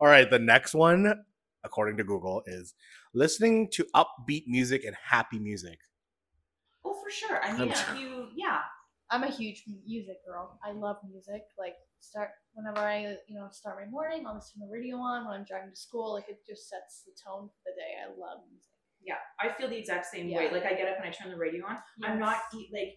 all 0.00 0.08
right, 0.08 0.28
the 0.30 0.38
next 0.38 0.74
one, 0.74 1.14
according 1.64 1.96
to 1.98 2.04
Google, 2.04 2.42
is 2.46 2.74
listening 3.14 3.68
to 3.72 3.84
upbeat 3.94 4.44
music 4.46 4.84
and 4.84 4.96
happy 5.02 5.38
music. 5.38 5.78
oh, 6.84 6.94
for 7.02 7.10
sure. 7.10 7.42
I 7.44 7.52
mean, 7.56 7.70
if 7.70 7.88
you, 7.98 8.08
yeah, 8.08 8.21
I'm 9.12 9.24
a 9.24 9.30
huge 9.30 9.64
music 9.86 10.24
girl. 10.26 10.58
I 10.64 10.72
love 10.72 10.96
music. 11.08 11.42
Like 11.58 11.74
start 12.00 12.30
whenever 12.54 12.78
I 12.80 13.16
you 13.28 13.34
know 13.36 13.48
start 13.52 13.76
my 13.84 13.88
morning, 13.90 14.24
I'll 14.26 14.34
listen 14.36 14.60
to 14.60 14.66
the 14.66 14.72
radio 14.72 14.96
on 14.96 15.26
when 15.26 15.34
I'm 15.34 15.44
driving 15.44 15.70
to 15.70 15.76
school. 15.76 16.14
Like 16.14 16.28
it 16.28 16.38
just 16.48 16.68
sets 16.68 17.04
the 17.04 17.12
tone 17.22 17.48
for 17.48 17.60
the 17.66 17.76
day. 17.76 17.92
I 18.02 18.08
love 18.08 18.40
music. 18.50 18.72
yeah, 19.04 19.20
I 19.40 19.52
feel 19.52 19.68
the 19.68 19.76
exact 19.76 20.06
same 20.06 20.28
Yeah. 20.28 20.38
way. 20.38 20.50
Like 20.50 20.64
I 20.64 20.74
get 20.74 20.88
up 20.88 20.96
and 20.98 21.06
I 21.06 21.10
turn 21.10 21.30
the 21.30 21.36
radio 21.36 21.66
on. 21.66 21.76
I'm 22.02 22.18
not 22.18 22.38
Yes. 22.52 22.62
e- 22.62 22.70
like. 22.72 22.92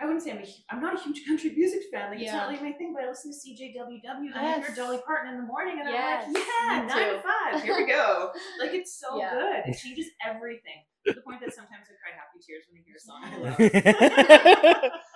I 0.00 0.06
wouldn't 0.06 0.24
say 0.24 0.30
I'm 0.30 0.38
a, 0.38 0.40
hu- 0.40 0.64
I'm 0.70 0.80
not 0.80 0.98
a 0.98 1.02
huge 1.04 1.26
country 1.28 1.50
music 1.56 1.82
fan. 1.92 2.10
Like 2.10 2.20
it's 2.24 2.32
not 2.32 2.48
really 2.48 2.62
my 2.62 2.72
thing. 2.72 2.94
But 2.96 3.04
I 3.04 3.08
listen 3.12 3.30
to 3.32 3.36
CJWW. 3.36 4.32
Then 4.32 4.44
I 4.44 4.54
hear 4.56 4.64
Yes. 4.66 4.74
Dolly 4.76 4.98
Parton 5.06 5.34
in 5.34 5.40
the 5.42 5.46
morning, 5.46 5.76
and 5.78 5.90
Yes, 5.90 6.24
I'm 6.26 6.32
like, 6.32 6.42
yeah, 6.48 6.80
me 6.80 6.86
nine 6.88 7.08
to 7.14 7.20
five. 7.20 7.62
Here 7.62 7.76
we 7.76 7.84
go. 7.86 8.32
Like 8.58 8.72
it's 8.72 8.98
so 8.98 9.18
Yeah. 9.18 9.30
good. 9.36 9.60
It 9.74 9.76
changes 9.78 10.06
everything 10.26 10.80
to 11.06 11.12
the 11.12 11.20
point 11.20 11.40
that 11.44 11.52
sometimes 11.54 11.84
I 11.92 11.94
cry 12.00 12.16
happy 12.16 12.40
tears 12.40 12.64
when 12.72 12.80
I 12.80 12.84
hear 12.88 12.96
a 12.96 13.04
song 13.04 13.20
I 13.28 14.76
love. 14.80 14.90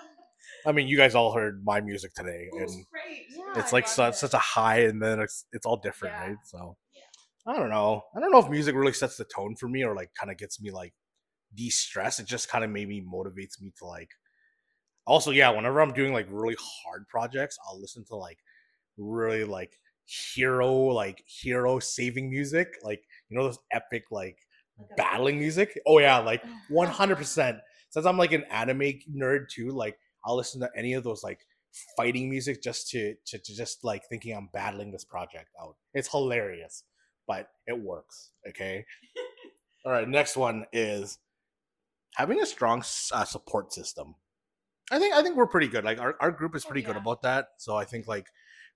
I 0.66 0.72
mean, 0.72 0.88
you 0.88 0.96
guys 0.96 1.14
all 1.14 1.32
heard 1.32 1.62
my 1.64 1.80
music 1.80 2.14
today, 2.14 2.48
and 2.52 2.68
great. 2.90 3.26
Yeah. 3.30 3.52
it's 3.60 3.72
like 3.72 3.86
such 3.88 4.14
it. 4.14 4.16
such 4.16 4.34
a 4.34 4.38
high, 4.38 4.80
and 4.80 5.00
then 5.02 5.20
it's 5.20 5.44
it's 5.52 5.66
all 5.66 5.76
different, 5.76 6.14
Yeah. 6.14 6.26
right? 6.28 6.36
So, 6.44 6.76
Yeah. 6.94 7.52
I 7.52 7.56
don't 7.56 7.70
know. 7.70 8.02
I 8.16 8.20
don't 8.20 8.30
know 8.32 8.38
if 8.38 8.48
music 8.48 8.74
really 8.74 8.92
sets 8.92 9.16
the 9.16 9.24
tone 9.24 9.56
for 9.56 9.68
me, 9.68 9.84
or 9.84 9.94
like 9.94 10.10
kind 10.18 10.30
of 10.30 10.38
gets 10.38 10.60
me 10.60 10.70
like 10.70 10.94
de-stress. 11.54 12.18
It 12.18 12.26
just 12.26 12.48
kind 12.48 12.64
of 12.64 12.70
maybe 12.70 13.00
motivates 13.02 13.60
me 13.60 13.72
to 13.78 13.86
like. 13.86 14.10
Also, 15.06 15.30
yeah, 15.30 15.50
whenever 15.50 15.80
I'm 15.82 15.92
doing 15.92 16.12
like 16.14 16.26
really 16.30 16.56
hard 16.58 17.06
projects, 17.08 17.58
I'll 17.68 17.78
listen 17.80 18.04
to 18.06 18.16
like 18.16 18.38
really 18.96 19.44
like 19.44 19.72
hero 20.06 20.72
like 20.72 21.22
hero 21.26 21.78
saving 21.78 22.30
music, 22.30 22.68
like 22.82 23.02
you 23.28 23.36
know 23.36 23.44
those 23.44 23.58
epic 23.70 24.04
like 24.10 24.38
battling 24.96 25.38
music. 25.38 25.78
Oh 25.86 25.98
yeah, 25.98 26.18
like 26.18 26.42
one 26.70 26.88
hundred 26.88 27.16
percent. 27.16 27.58
Since 27.90 28.06
I'm 28.06 28.16
like 28.18 28.32
an 28.32 28.44
anime 28.50 28.94
nerd 29.14 29.48
too, 29.50 29.70
like 29.70 29.96
I'll 30.24 30.36
listen 30.36 30.60
to 30.60 30.70
any 30.76 30.94
of 30.94 31.04
those 31.04 31.22
like 31.22 31.40
fighting 31.96 32.30
music 32.30 32.62
just 32.62 32.88
to, 32.90 33.14
to 33.26 33.38
to 33.38 33.54
just 33.54 33.84
like 33.84 34.02
thinking 34.08 34.34
I'm 34.36 34.48
battling 34.52 34.92
this 34.92 35.04
project 35.04 35.48
out. 35.60 35.76
It's 35.92 36.10
hilarious, 36.10 36.84
but 37.26 37.48
it 37.66 37.78
works. 37.80 38.30
Okay. 38.48 38.84
All 39.84 39.92
right. 39.92 40.08
Next 40.08 40.36
one 40.36 40.64
is 40.72 41.18
having 42.16 42.40
a 42.40 42.46
strong 42.46 42.82
uh, 43.12 43.24
support 43.24 43.72
system. 43.72 44.14
I 44.90 44.98
think 44.98 45.14
I 45.14 45.22
think 45.22 45.36
we're 45.36 45.46
pretty 45.46 45.68
good. 45.68 45.84
Like 45.84 46.00
our, 46.00 46.14
our 46.20 46.30
group 46.30 46.54
is 46.54 46.64
Oh, 46.64 46.68
pretty 46.68 46.82
good 46.82 46.96
about 46.96 47.22
that. 47.22 47.48
So 47.58 47.76
I 47.76 47.84
think 47.84 48.06
like 48.06 48.26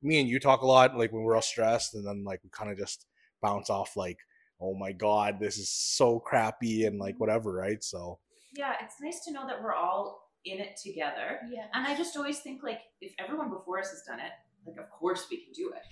me 0.02 0.20
and 0.20 0.28
you 0.28 0.40
talk 0.40 0.62
a 0.62 0.66
lot 0.66 0.96
like 0.96 1.12
when 1.12 1.22
we're 1.22 1.36
all 1.36 1.42
stressed, 1.42 1.94
and 1.94 2.06
then 2.06 2.24
like 2.24 2.40
we 2.42 2.50
kind 2.50 2.70
of 2.70 2.78
just 2.78 3.06
bounce 3.42 3.70
off 3.70 3.96
like, 3.96 4.18
oh 4.60 4.74
my 4.74 4.92
god, 4.92 5.38
this 5.40 5.58
is 5.58 5.70
so 5.70 6.18
crappy 6.18 6.84
and 6.86 6.98
like 6.98 7.18
whatever, 7.18 7.52
right? 7.52 7.82
So 7.82 8.18
Yeah, 8.56 8.74
it's 8.82 8.96
nice 9.00 9.20
to 9.26 9.32
know 9.32 9.46
that 9.46 9.62
we're 9.62 9.74
all 9.74 10.27
in 10.52 10.60
it 10.60 10.76
together. 10.82 11.40
Yeah. 11.50 11.66
And 11.74 11.86
I 11.86 11.96
just 11.96 12.16
always 12.16 12.40
think 12.40 12.62
like 12.62 12.80
if 13.00 13.12
everyone 13.18 13.50
before 13.50 13.78
us 13.78 13.90
has 13.90 14.02
done 14.06 14.20
it, 14.20 14.32
like 14.66 14.78
of 14.78 14.90
course 14.90 15.26
we 15.30 15.38
can 15.38 15.52
do 15.52 15.72
it. 15.74 15.82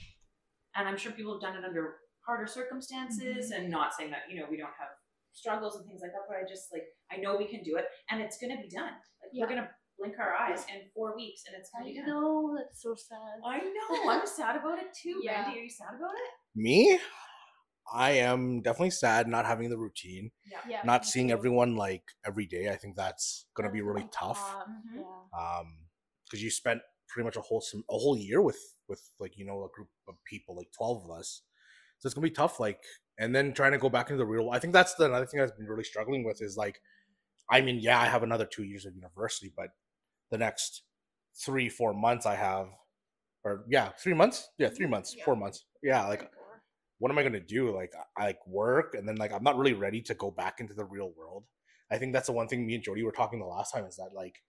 And 0.75 0.89
I'm 0.89 0.97
sure 0.97 1.13
people 1.13 1.33
have 1.35 1.41
done 1.41 1.57
it 1.57 1.65
under 1.67 1.97
harder 2.27 2.47
circumstances 2.47 3.51
mm-hmm. 3.53 3.63
and 3.63 3.71
not 3.71 3.95
saying 3.95 4.11
that, 4.11 4.23
you 4.29 4.39
know, 4.41 4.47
we 4.51 4.57
don't 4.57 4.75
have 4.79 4.91
struggles 5.33 5.77
and 5.77 5.87
things 5.87 6.01
like 6.03 6.13
that, 6.13 6.25
but 6.29 6.37
I 6.37 6.49
just 6.49 6.73
like 6.73 6.85
I 7.11 7.17
know 7.17 7.37
we 7.37 7.47
can 7.47 7.63
do 7.63 7.77
it 7.77 7.87
and 8.11 8.21
it's 8.21 8.39
gonna 8.39 8.57
be 8.61 8.69
done. 8.69 8.93
Like 9.23 9.31
Yeah. 9.33 9.45
we're 9.45 9.51
gonna 9.51 9.71
blink 9.99 10.15
our 10.19 10.35
eyes 10.35 10.65
in 10.73 10.89
four 10.95 11.17
weeks 11.17 11.43
and 11.47 11.57
it's 11.59 11.71
gonna 11.71 11.87
I 11.87 11.89
be 11.89 11.97
done. 11.99 12.07
know 12.09 12.57
that's 12.57 12.83
so 12.83 12.95
sad. 12.95 13.41
I 13.45 13.59
know. 13.59 14.11
I'm 14.11 14.27
sad 14.27 14.57
about 14.57 14.79
it 14.79 14.93
too. 14.95 15.21
Yeah. 15.25 15.43
Randy, 15.43 15.61
are 15.61 15.63
you 15.63 15.71
sad 15.71 15.95
about 15.97 16.13
it? 16.15 16.31
me, 16.55 16.99
I 17.93 18.13
am 18.13 18.63
definitely 18.63 18.91
sad 18.91 19.29
not 19.29 19.47
having 19.47 19.71
the 19.71 19.79
routine, 19.79 20.31
Yeah. 20.69 20.81
not 20.85 21.07
seeing 21.07 21.29
too. 21.29 21.35
everyone 21.35 21.77
like 21.77 22.03
every 22.25 22.47
day. 22.47 22.69
I 22.71 22.77
think 22.77 22.97
that's 22.97 23.47
gonna 23.55 23.71
be 23.71 23.79
That's 23.81 23.87
really 23.87 24.01
really 24.03 24.11
tough. 24.13 24.39
tough, 24.39 24.69
Mhm. 24.95 25.39
Um 25.39 25.79
because 26.25 26.43
you 26.43 26.51
spent 26.51 26.83
pretty 27.09 27.25
much 27.25 27.37
a 27.37 27.41
whole 27.41 27.61
sem- 27.61 27.85
a 27.89 27.97
whole 27.99 28.17
year 28.17 28.43
with 28.43 28.59
with 28.89 29.03
like 29.21 29.37
you 29.37 29.45
know 29.47 29.65
a 29.65 29.69
group 29.71 29.89
of 30.09 30.17
people 30.25 30.57
like 30.57 30.71
12 30.73 31.05
of 31.05 31.11
us 31.11 31.43
so 31.99 32.07
it's 32.07 32.15
gonna 32.15 32.27
be 32.27 32.31
tough 32.31 32.59
like 32.61 32.83
and 33.19 33.35
then 33.35 33.53
trying 33.55 33.73
to 33.73 33.79
go 33.79 33.89
back 33.89 34.11
into 34.11 34.19
the 34.19 34.27
real 34.27 34.51
i 34.51 34.59
think 34.59 34.73
that's 34.73 34.95
the 34.97 35.05
another 35.07 35.25
thing 35.27 35.41
i've 35.41 35.57
been 35.57 35.67
really 35.67 35.85
struggling 35.85 36.25
with 36.25 36.43
is 36.43 36.57
like 36.57 36.81
i 37.49 37.61
mean 37.61 37.79
yeah 37.79 38.01
i 38.01 38.07
have 38.07 38.23
another 38.25 38.45
two 38.45 38.65
years 38.65 38.85
of 38.87 38.95
university 38.97 39.53
but 39.57 39.69
the 40.31 40.37
next 40.39 40.83
three 41.45 41.69
four 41.69 41.95
months 41.95 42.27
i 42.27 42.35
have 42.35 42.69
or 43.45 43.65
yeah 43.69 43.91
three 44.03 44.15
months 44.15 44.51
yeah 44.59 44.69
three 44.69 44.87
months 44.87 45.15
Yeah. 45.17 45.25
four 45.25 45.37
months 45.37 45.65
yeah 45.83 46.07
like 46.09 46.23
Or- 46.25 46.31
what 46.99 47.11
am 47.11 47.19
I 47.19 47.23
gonna 47.23 47.41
do? 47.41 47.75
Like 47.75 47.93
I 48.17 48.25
like 48.27 48.47
work 48.47 48.95
and 48.95 49.09
then 49.09 49.17
like 49.17 49.33
I'm 49.33 49.45
not 49.45 49.59
really 49.59 49.75
ready 49.75 50.01
to 50.03 50.15
go 50.15 50.31
back 50.31 50.61
into 50.61 50.75
the 50.75 50.85
real 50.85 51.13
world. 51.17 51.45
I 51.91 51.99
think 51.99 52.13
that's 52.13 52.27
the 52.27 52.33
one 52.33 52.49
thing 52.49 52.67
me 52.67 52.75
and 52.75 52.85
Jody 52.85 53.03
were 53.03 53.13
talking 53.13 53.39
the 53.39 53.47
last 53.47 53.73
time 53.73 53.85
is 53.85 53.97
that 53.97 54.11
like 54.15 54.43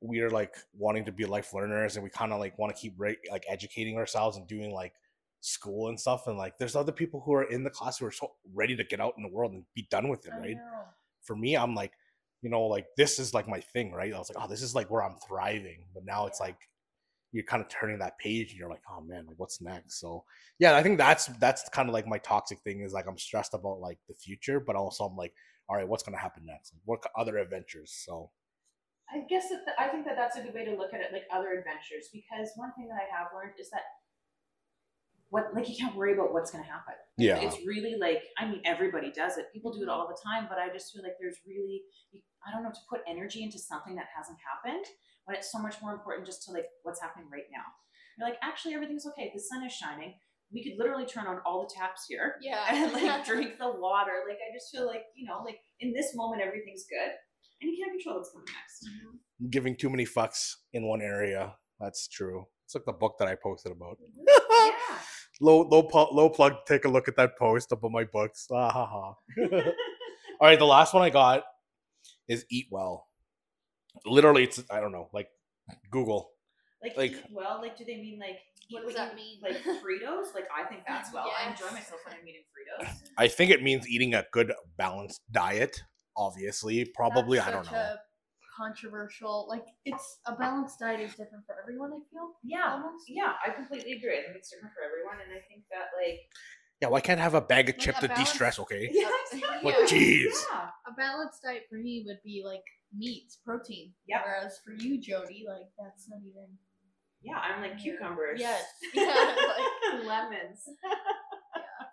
we're 0.00 0.30
like 0.30 0.54
wanting 0.76 1.04
to 1.06 1.12
be 1.12 1.24
life 1.24 1.52
learners 1.54 1.96
and 1.96 2.04
we 2.04 2.10
kind 2.10 2.32
of 2.32 2.38
like 2.38 2.58
want 2.58 2.74
to 2.74 2.80
keep 2.80 2.94
re- 2.98 3.16
like 3.30 3.44
educating 3.48 3.96
ourselves 3.96 4.36
and 4.36 4.46
doing 4.46 4.72
like 4.72 4.92
school 5.40 5.88
and 5.88 5.98
stuff 6.00 6.26
and 6.26 6.36
like 6.38 6.58
there's 6.58 6.76
other 6.76 6.92
people 6.92 7.20
who 7.24 7.32
are 7.34 7.44
in 7.44 7.64
the 7.64 7.70
class 7.70 7.98
who 7.98 8.06
are 8.06 8.10
so 8.10 8.32
ready 8.54 8.76
to 8.76 8.84
get 8.84 9.00
out 9.00 9.14
in 9.16 9.22
the 9.22 9.28
world 9.28 9.52
and 9.52 9.64
be 9.74 9.86
done 9.90 10.08
with 10.08 10.26
it, 10.26 10.32
right? 10.40 10.56
For 11.22 11.36
me, 11.36 11.56
I'm 11.56 11.74
like, 11.74 11.92
you 12.42 12.50
know, 12.50 12.62
like 12.64 12.86
this 12.96 13.18
is 13.18 13.34
like 13.34 13.48
my 13.48 13.60
thing, 13.60 13.92
right? 13.92 14.12
I 14.12 14.18
was 14.18 14.30
like, 14.34 14.42
oh, 14.44 14.48
this 14.48 14.62
is 14.62 14.74
like 14.74 14.90
where 14.90 15.02
I'm 15.02 15.16
thriving, 15.26 15.84
but 15.94 16.04
now 16.04 16.26
it's 16.26 16.40
like 16.40 16.56
you're 17.36 17.44
kind 17.44 17.62
of 17.62 17.68
turning 17.68 17.98
that 17.98 18.18
page 18.18 18.50
and 18.50 18.58
you're 18.58 18.70
like, 18.70 18.80
oh 18.90 19.02
man, 19.02 19.26
like 19.26 19.36
what's 19.36 19.60
next? 19.60 20.00
So 20.00 20.24
yeah, 20.58 20.74
I 20.74 20.82
think 20.82 20.96
that's 20.96 21.26
that's 21.38 21.68
kind 21.68 21.86
of 21.86 21.92
like 21.92 22.06
my 22.06 22.16
toxic 22.16 22.60
thing 22.60 22.80
is 22.80 22.94
like 22.94 23.06
I'm 23.06 23.18
stressed 23.18 23.52
about 23.52 23.78
like 23.78 23.98
the 24.08 24.14
future, 24.14 24.58
but 24.58 24.74
also 24.74 25.04
I'm 25.04 25.16
like, 25.16 25.34
all 25.68 25.76
right, 25.76 25.86
what's 25.86 26.02
gonna 26.02 26.16
happen 26.18 26.44
next? 26.46 26.72
Like, 26.72 26.80
what 26.86 27.02
other 27.14 27.36
adventures? 27.36 27.92
So 28.06 28.30
I 29.12 29.20
guess 29.28 29.50
that 29.50 29.74
I 29.78 29.88
think 29.88 30.06
that 30.06 30.16
that's 30.16 30.38
a 30.38 30.40
good 30.40 30.54
way 30.54 30.64
to 30.64 30.74
look 30.74 30.94
at 30.94 31.02
it, 31.02 31.12
like 31.12 31.24
other 31.30 31.50
adventures, 31.50 32.08
because 32.10 32.48
one 32.56 32.72
thing 32.72 32.88
that 32.88 32.96
I 32.96 33.14
have 33.14 33.28
learned 33.34 33.60
is 33.60 33.68
that 33.68 33.82
what 35.28 35.52
like 35.54 35.68
you 35.68 35.76
can't 35.76 35.94
worry 35.94 36.14
about 36.14 36.32
what's 36.32 36.50
going 36.50 36.64
to 36.64 36.70
happen. 36.70 36.94
yeah, 37.18 37.36
It's 37.36 37.58
really 37.66 37.96
like 38.00 38.22
I 38.38 38.46
mean 38.46 38.62
everybody 38.64 39.12
does 39.12 39.36
it. 39.36 39.52
People 39.52 39.76
do 39.76 39.82
it 39.82 39.90
all 39.90 40.08
the 40.08 40.16
time, 40.24 40.46
but 40.48 40.56
I 40.56 40.72
just 40.72 40.90
feel 40.94 41.02
like 41.02 41.16
there's 41.20 41.36
really 41.46 41.82
I 42.48 42.50
don't 42.50 42.62
know 42.62 42.70
to 42.70 42.88
put 42.88 43.00
energy 43.06 43.42
into 43.42 43.58
something 43.58 43.94
that 43.96 44.06
hasn't 44.16 44.38
happened 44.40 44.86
when 45.26 45.36
it's 45.36 45.52
so 45.52 45.58
much 45.58 45.76
more 45.82 45.92
important 45.92 46.26
just 46.26 46.42
to 46.44 46.52
like 46.52 46.66
what's 46.82 47.00
happening 47.00 47.28
right 47.30 47.46
now. 47.52 47.62
You're 48.18 48.28
like 48.28 48.38
actually 48.42 48.74
everything's 48.74 49.06
okay. 49.08 49.30
The 49.34 49.40
sun 49.40 49.64
is 49.64 49.72
shining. 49.72 50.14
We 50.52 50.62
could 50.62 50.78
literally 50.78 51.06
turn 51.06 51.26
on 51.26 51.40
all 51.44 51.60
the 51.66 51.74
taps 51.74 52.06
here 52.08 52.36
Yeah. 52.40 52.64
and 52.70 52.92
like 52.92 53.26
drink 53.30 53.58
the 53.58 53.70
water. 53.70 54.22
Like 54.28 54.38
I 54.38 54.54
just 54.54 54.70
feel 54.72 54.86
like 54.86 55.02
you 55.14 55.26
know 55.28 55.42
like 55.44 55.58
in 55.80 55.92
this 55.92 56.14
moment 56.14 56.40
everything's 56.42 56.84
good, 56.88 57.12
and 57.60 57.70
you 57.70 57.76
can't 57.84 57.92
control 57.92 58.16
what's 58.18 58.30
coming 58.32 58.46
next. 58.46 58.88
Mhm. 58.88 59.50
giving 59.50 59.76
too 59.76 59.90
many 59.90 60.06
fucks 60.06 60.54
in 60.72 60.86
one 60.88 61.02
area. 61.02 61.54
That's 61.80 62.08
true. 62.08 62.46
It's 62.64 62.74
like 62.74 62.84
the 62.86 62.92
book 62.92 63.16
that 63.18 63.28
I 63.28 63.34
posted 63.40 63.72
about. 63.72 63.98
yeah. 64.26 64.98
low 65.40 65.62
low 65.62 65.88
low 66.12 66.30
plug. 66.30 66.54
Take 66.66 66.84
a 66.84 66.88
look 66.88 67.08
at 67.08 67.16
that 67.16 67.36
post 67.38 67.70
about 67.72 67.90
my 67.90 68.04
books. 68.04 68.46
Ah, 68.50 68.70
ha, 68.70 68.86
ha. 68.86 69.14
All 70.40 70.48
right, 70.48 70.58
the 70.58 70.66
last 70.66 70.94
one 70.94 71.02
I 71.02 71.10
got 71.10 71.42
is 72.28 72.44
Eat 72.50 72.66
Well. 72.70 73.05
Literally, 74.04 74.44
it's 74.44 74.62
I 74.70 74.80
don't 74.80 74.92
know, 74.92 75.08
like 75.12 75.28
Google. 75.90 76.30
Like, 76.82 76.96
Like- 76.96 77.12
eat 77.12 77.24
well, 77.32 77.58
like 77.62 77.76
do 77.76 77.84
they 77.84 77.96
mean 77.96 78.18
like 78.20 78.38
What 78.70 78.84
does 78.84 78.94
that 78.94 79.14
mean? 79.14 79.38
Like 79.42 79.56
Fritos? 79.62 80.34
Like 80.34 80.46
I 80.54 80.64
think 80.68 80.82
that's 80.86 81.12
well. 81.12 81.30
I 81.38 81.50
enjoy 81.50 81.66
myself 81.72 82.00
when 82.04 82.14
I'm 82.20 82.26
eating 82.28 82.42
Fritos. 82.52 82.88
I 83.16 83.28
think 83.28 83.50
it 83.50 83.62
means 83.62 83.88
eating 83.88 84.14
a 84.14 84.24
good 84.32 84.52
balanced 84.76 85.22
diet. 85.32 85.80
Obviously, 86.16 86.84
probably 86.94 87.38
That's 87.38 87.48
I 87.48 87.52
don't 87.52 87.64
such 87.64 87.72
know. 87.74 87.78
a 87.78 87.98
controversial. 88.56 89.46
Like 89.48 89.64
it's 89.84 90.18
a 90.26 90.34
balanced 90.36 90.78
diet 90.78 91.00
is 91.00 91.10
different 91.12 91.44
for 91.46 91.56
everyone. 91.62 91.92
I 91.92 92.00
feel 92.10 92.32
Yeah. 92.44 92.72
almost. 92.72 93.04
Yeah, 93.08 93.32
I 93.46 93.50
completely 93.50 93.92
agree. 93.92 94.18
I 94.18 94.22
think 94.22 94.36
it's 94.36 94.50
different 94.50 94.74
for 94.74 94.82
everyone 94.84 95.20
and 95.24 95.32
I 95.32 95.40
think 95.48 95.64
that 95.70 95.88
like 95.96 96.20
Yeah, 96.80 96.88
well, 96.88 96.96
I 96.96 97.00
can't 97.00 97.20
have 97.20 97.34
a 97.34 97.40
bag 97.40 97.68
of 97.70 97.74
Like 97.76 97.80
chips 97.84 98.00
to 98.00 98.08
de-stress. 98.08 98.58
Okay. 98.58 98.88
Yeah, 98.92 99.08
Yeah. 99.32 99.60
But 99.62 99.74
jeez. 99.88 100.32
Yeah. 100.52 100.68
A 100.86 100.92
balanced 100.96 101.42
diet 101.42 101.62
for 101.70 101.76
me 101.76 102.04
would 102.06 102.20
be 102.24 102.42
like 102.44 102.64
meats, 102.94 103.38
protein. 103.44 103.92
Yep. 104.08 104.20
Whereas 104.24 104.58
for 104.64 104.72
you, 104.72 105.00
Jody, 105.00 105.44
like 105.48 105.68
that's 105.78 106.08
not 106.08 106.20
even. 106.20 106.46
Yeah, 107.22 107.38
I'm 107.38 107.62
like 107.62 107.78
cucumbers. 107.80 108.40
Yes. 108.40 108.64
Yeah. 108.94 109.06
Like, 109.14 110.04
lemons. 110.06 110.62
yeah. 110.84 111.86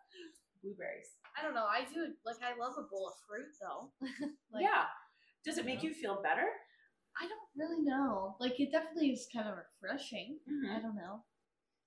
Blueberries. 0.62 1.10
I 1.38 1.44
don't 1.44 1.56
know. 1.56 1.66
I 1.66 1.86
do 1.92 2.14
like 2.26 2.38
I 2.44 2.58
love 2.60 2.74
a 2.78 2.84
bowl 2.92 3.08
of 3.08 3.14
fruit 3.28 3.50
though. 3.62 3.92
like, 4.54 4.64
yeah. 4.64 4.86
Does 5.46 5.58
it 5.58 5.66
make 5.66 5.84
you 5.84 5.94
feel 5.94 6.22
better? 6.22 6.48
I 7.22 7.28
don't 7.28 7.50
really 7.70 7.84
know. 7.84 8.36
Like 8.40 8.60
it 8.60 8.72
definitely 8.72 9.10
is 9.10 9.28
kind 9.34 9.48
of 9.48 9.56
refreshing. 9.82 10.40
Mm-hmm. 10.50 10.76
I 10.76 10.82
don't 10.82 10.96
know. 10.96 11.24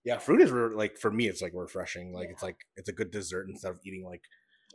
Yeah, 0.05 0.19
fruit 0.19 0.41
is 0.41 0.51
re- 0.51 0.75
like 0.75 0.99
for 0.99 1.11
me, 1.11 1.27
it's 1.29 1.43
like 1.43 1.53
refreshing. 1.55 2.13
Like 2.13 2.29
it's 2.31 2.43
like 2.43 2.59
it's 2.77 2.89
a 2.89 2.93
good 2.93 3.11
dessert 3.11 3.49
instead 3.49 3.71
of 3.73 3.81
eating 3.85 4.05
like 4.05 4.23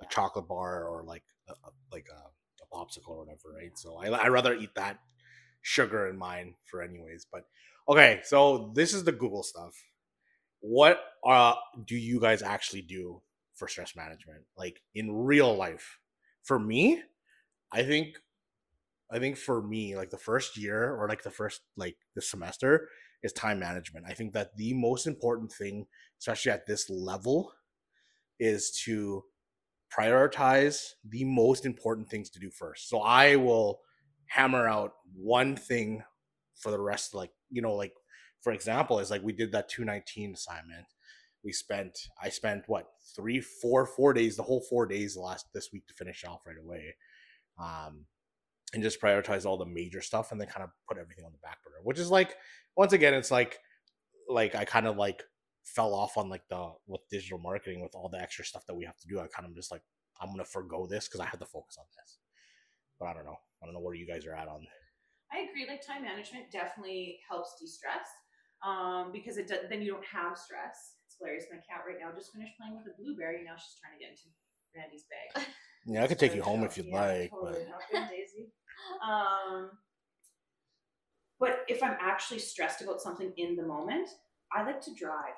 a 0.01 0.05
chocolate 0.09 0.47
bar 0.47 0.85
or 0.87 1.03
like 1.03 1.23
a, 1.47 1.53
a- 1.53 1.71
like 1.91 2.07
a, 2.11 2.15
a 2.17 2.40
popsicle 2.73 3.09
or 3.09 3.19
whatever, 3.19 3.53
right? 3.55 3.77
So 3.77 3.97
I 3.97 4.07
I 4.07 4.27
rather 4.27 4.55
eat 4.55 4.75
that 4.75 4.99
sugar 5.61 6.07
in 6.07 6.17
mine 6.17 6.55
for 6.65 6.81
anyways. 6.81 7.25
But 7.31 7.43
okay, 7.87 8.21
so 8.23 8.71
this 8.75 8.93
is 8.93 9.03
the 9.03 9.11
Google 9.11 9.43
stuff. 9.43 9.73
What 10.59 10.99
uh 11.25 11.53
do 11.85 11.95
you 11.95 12.19
guys 12.19 12.41
actually 12.41 12.83
do 12.83 13.21
for 13.55 13.67
stress 13.67 13.95
management, 13.95 14.43
like 14.57 14.81
in 14.95 15.11
real 15.11 15.55
life? 15.55 15.99
For 16.43 16.59
me, 16.59 17.01
I 17.71 17.83
think 17.83 18.17
I 19.11 19.19
think 19.19 19.37
for 19.37 19.61
me, 19.61 19.95
like 19.95 20.09
the 20.09 20.17
first 20.17 20.57
year 20.57 20.95
or 20.95 21.07
like 21.07 21.23
the 21.23 21.31
first 21.31 21.61
like 21.75 21.97
the 22.15 22.21
semester 22.21 22.89
is 23.23 23.33
time 23.33 23.59
management. 23.59 24.05
I 24.07 24.13
think 24.13 24.33
that 24.33 24.55
the 24.55 24.73
most 24.73 25.05
important 25.05 25.51
thing, 25.51 25.87
especially 26.19 26.51
at 26.51 26.65
this 26.65 26.89
level, 26.89 27.51
is 28.39 28.71
to 28.85 29.23
prioritize 29.97 30.91
the 31.09 31.23
most 31.25 31.65
important 31.65 32.09
things 32.09 32.29
to 32.31 32.39
do 32.39 32.49
first. 32.49 32.89
So 32.89 33.01
I 33.01 33.35
will 33.35 33.81
hammer 34.25 34.67
out 34.67 34.93
one 35.13 35.55
thing 35.55 36.03
for 36.55 36.71
the 36.71 36.79
rest 36.79 37.13
like, 37.13 37.31
you 37.49 37.61
know, 37.61 37.73
like 37.73 37.93
for 38.41 38.53
example, 38.53 38.99
is 38.99 39.11
like 39.11 39.23
we 39.23 39.33
did 39.33 39.51
that 39.51 39.69
219 39.69 40.33
assignment. 40.33 40.85
We 41.43 41.51
spent 41.51 41.97
I 42.21 42.29
spent 42.29 42.63
what 42.67 42.87
three, 43.15 43.41
four, 43.41 43.85
four 43.85 44.13
days, 44.13 44.35
the 44.35 44.43
whole 44.43 44.61
four 44.69 44.85
days 44.85 45.17
last 45.17 45.47
this 45.53 45.69
week 45.73 45.87
to 45.87 45.93
finish 45.93 46.23
off 46.23 46.41
right 46.45 46.57
away. 46.63 46.95
Um 47.59 48.05
and 48.73 48.83
just 48.83 49.01
prioritize 49.01 49.45
all 49.45 49.57
the 49.57 49.65
major 49.65 50.01
stuff 50.01 50.31
and 50.31 50.39
then 50.39 50.47
kind 50.47 50.63
of 50.63 50.69
put 50.87 50.97
everything 50.97 51.25
on 51.25 51.31
the 51.31 51.37
back 51.39 51.57
burner 51.63 51.79
which 51.83 51.99
is 51.99 52.09
like 52.09 52.35
once 52.75 52.93
again 52.93 53.13
it's 53.13 53.31
like 53.31 53.59
like 54.29 54.55
i 54.55 54.63
kind 54.63 54.87
of 54.87 54.97
like 54.97 55.23
fell 55.75 55.93
off 55.93 56.17
on 56.17 56.29
like 56.29 56.47
the 56.49 56.71
with 56.87 57.01
digital 57.09 57.39
marketing 57.39 57.81
with 57.81 57.95
all 57.95 58.09
the 58.09 58.19
extra 58.19 58.45
stuff 58.45 58.65
that 58.65 58.75
we 58.75 58.85
have 58.85 58.97
to 58.97 59.07
do 59.07 59.19
i 59.19 59.27
kind 59.27 59.47
of 59.47 59.55
just 59.55 59.71
like 59.71 59.81
i'm 60.21 60.29
gonna 60.29 60.45
forego 60.45 60.85
this 60.85 61.07
because 61.07 61.19
i 61.19 61.25
have 61.25 61.39
to 61.39 61.45
focus 61.45 61.77
on 61.79 61.85
this 61.97 62.19
but 62.99 63.07
i 63.07 63.13
don't 63.13 63.25
know 63.25 63.37
i 63.61 63.65
don't 63.65 63.73
know 63.73 63.79
where 63.79 63.95
you 63.95 64.07
guys 64.07 64.25
are 64.25 64.35
at 64.35 64.47
on 64.47 64.65
I 65.31 65.47
agree. 65.47 65.65
Like 65.67 65.79
time 65.79 66.03
management 66.03 66.51
definitely 66.51 67.19
helps 67.27 67.55
de-stress, 67.59 68.07
um, 68.67 69.11
because 69.13 69.37
it 69.37 69.47
does, 69.47 69.63
then 69.69 69.81
you 69.81 69.91
don't 69.91 70.05
have 70.05 70.37
stress. 70.37 70.99
It's 71.07 71.15
hilarious. 71.17 71.45
My 71.49 71.63
cat 71.63 71.87
right 71.87 71.95
now 71.99 72.11
just 72.13 72.35
finished 72.35 72.53
playing 72.59 72.75
with 72.75 72.91
a 72.91 72.95
blueberry. 72.99 73.43
Now 73.43 73.55
she's 73.55 73.79
trying 73.79 73.95
to 73.95 74.01
get 74.03 74.11
into 74.11 74.27
Randy's 74.75 75.07
bag. 75.07 75.47
yeah 75.87 76.03
i 76.03 76.07
could 76.07 76.19
take 76.19 76.35
you 76.35 76.43
home 76.43 76.63
if 76.63 76.77
you'd 76.77 76.85
yeah, 76.85 77.01
like 77.01 77.31
Totally. 77.31 77.65
but 77.65 77.99
Hop 77.99 78.09
Daisy. 78.11 78.51
Um, 79.01 79.71
but 81.39 81.65
if 81.67 81.81
I'm 81.81 81.97
actually 81.99 82.39
stressed 82.39 82.81
about 82.81 83.01
something 83.01 83.33
in 83.37 83.55
the 83.55 83.65
moment, 83.65 84.07
I 84.53 84.63
like 84.63 84.81
to 84.81 84.93
drive. 84.93 85.33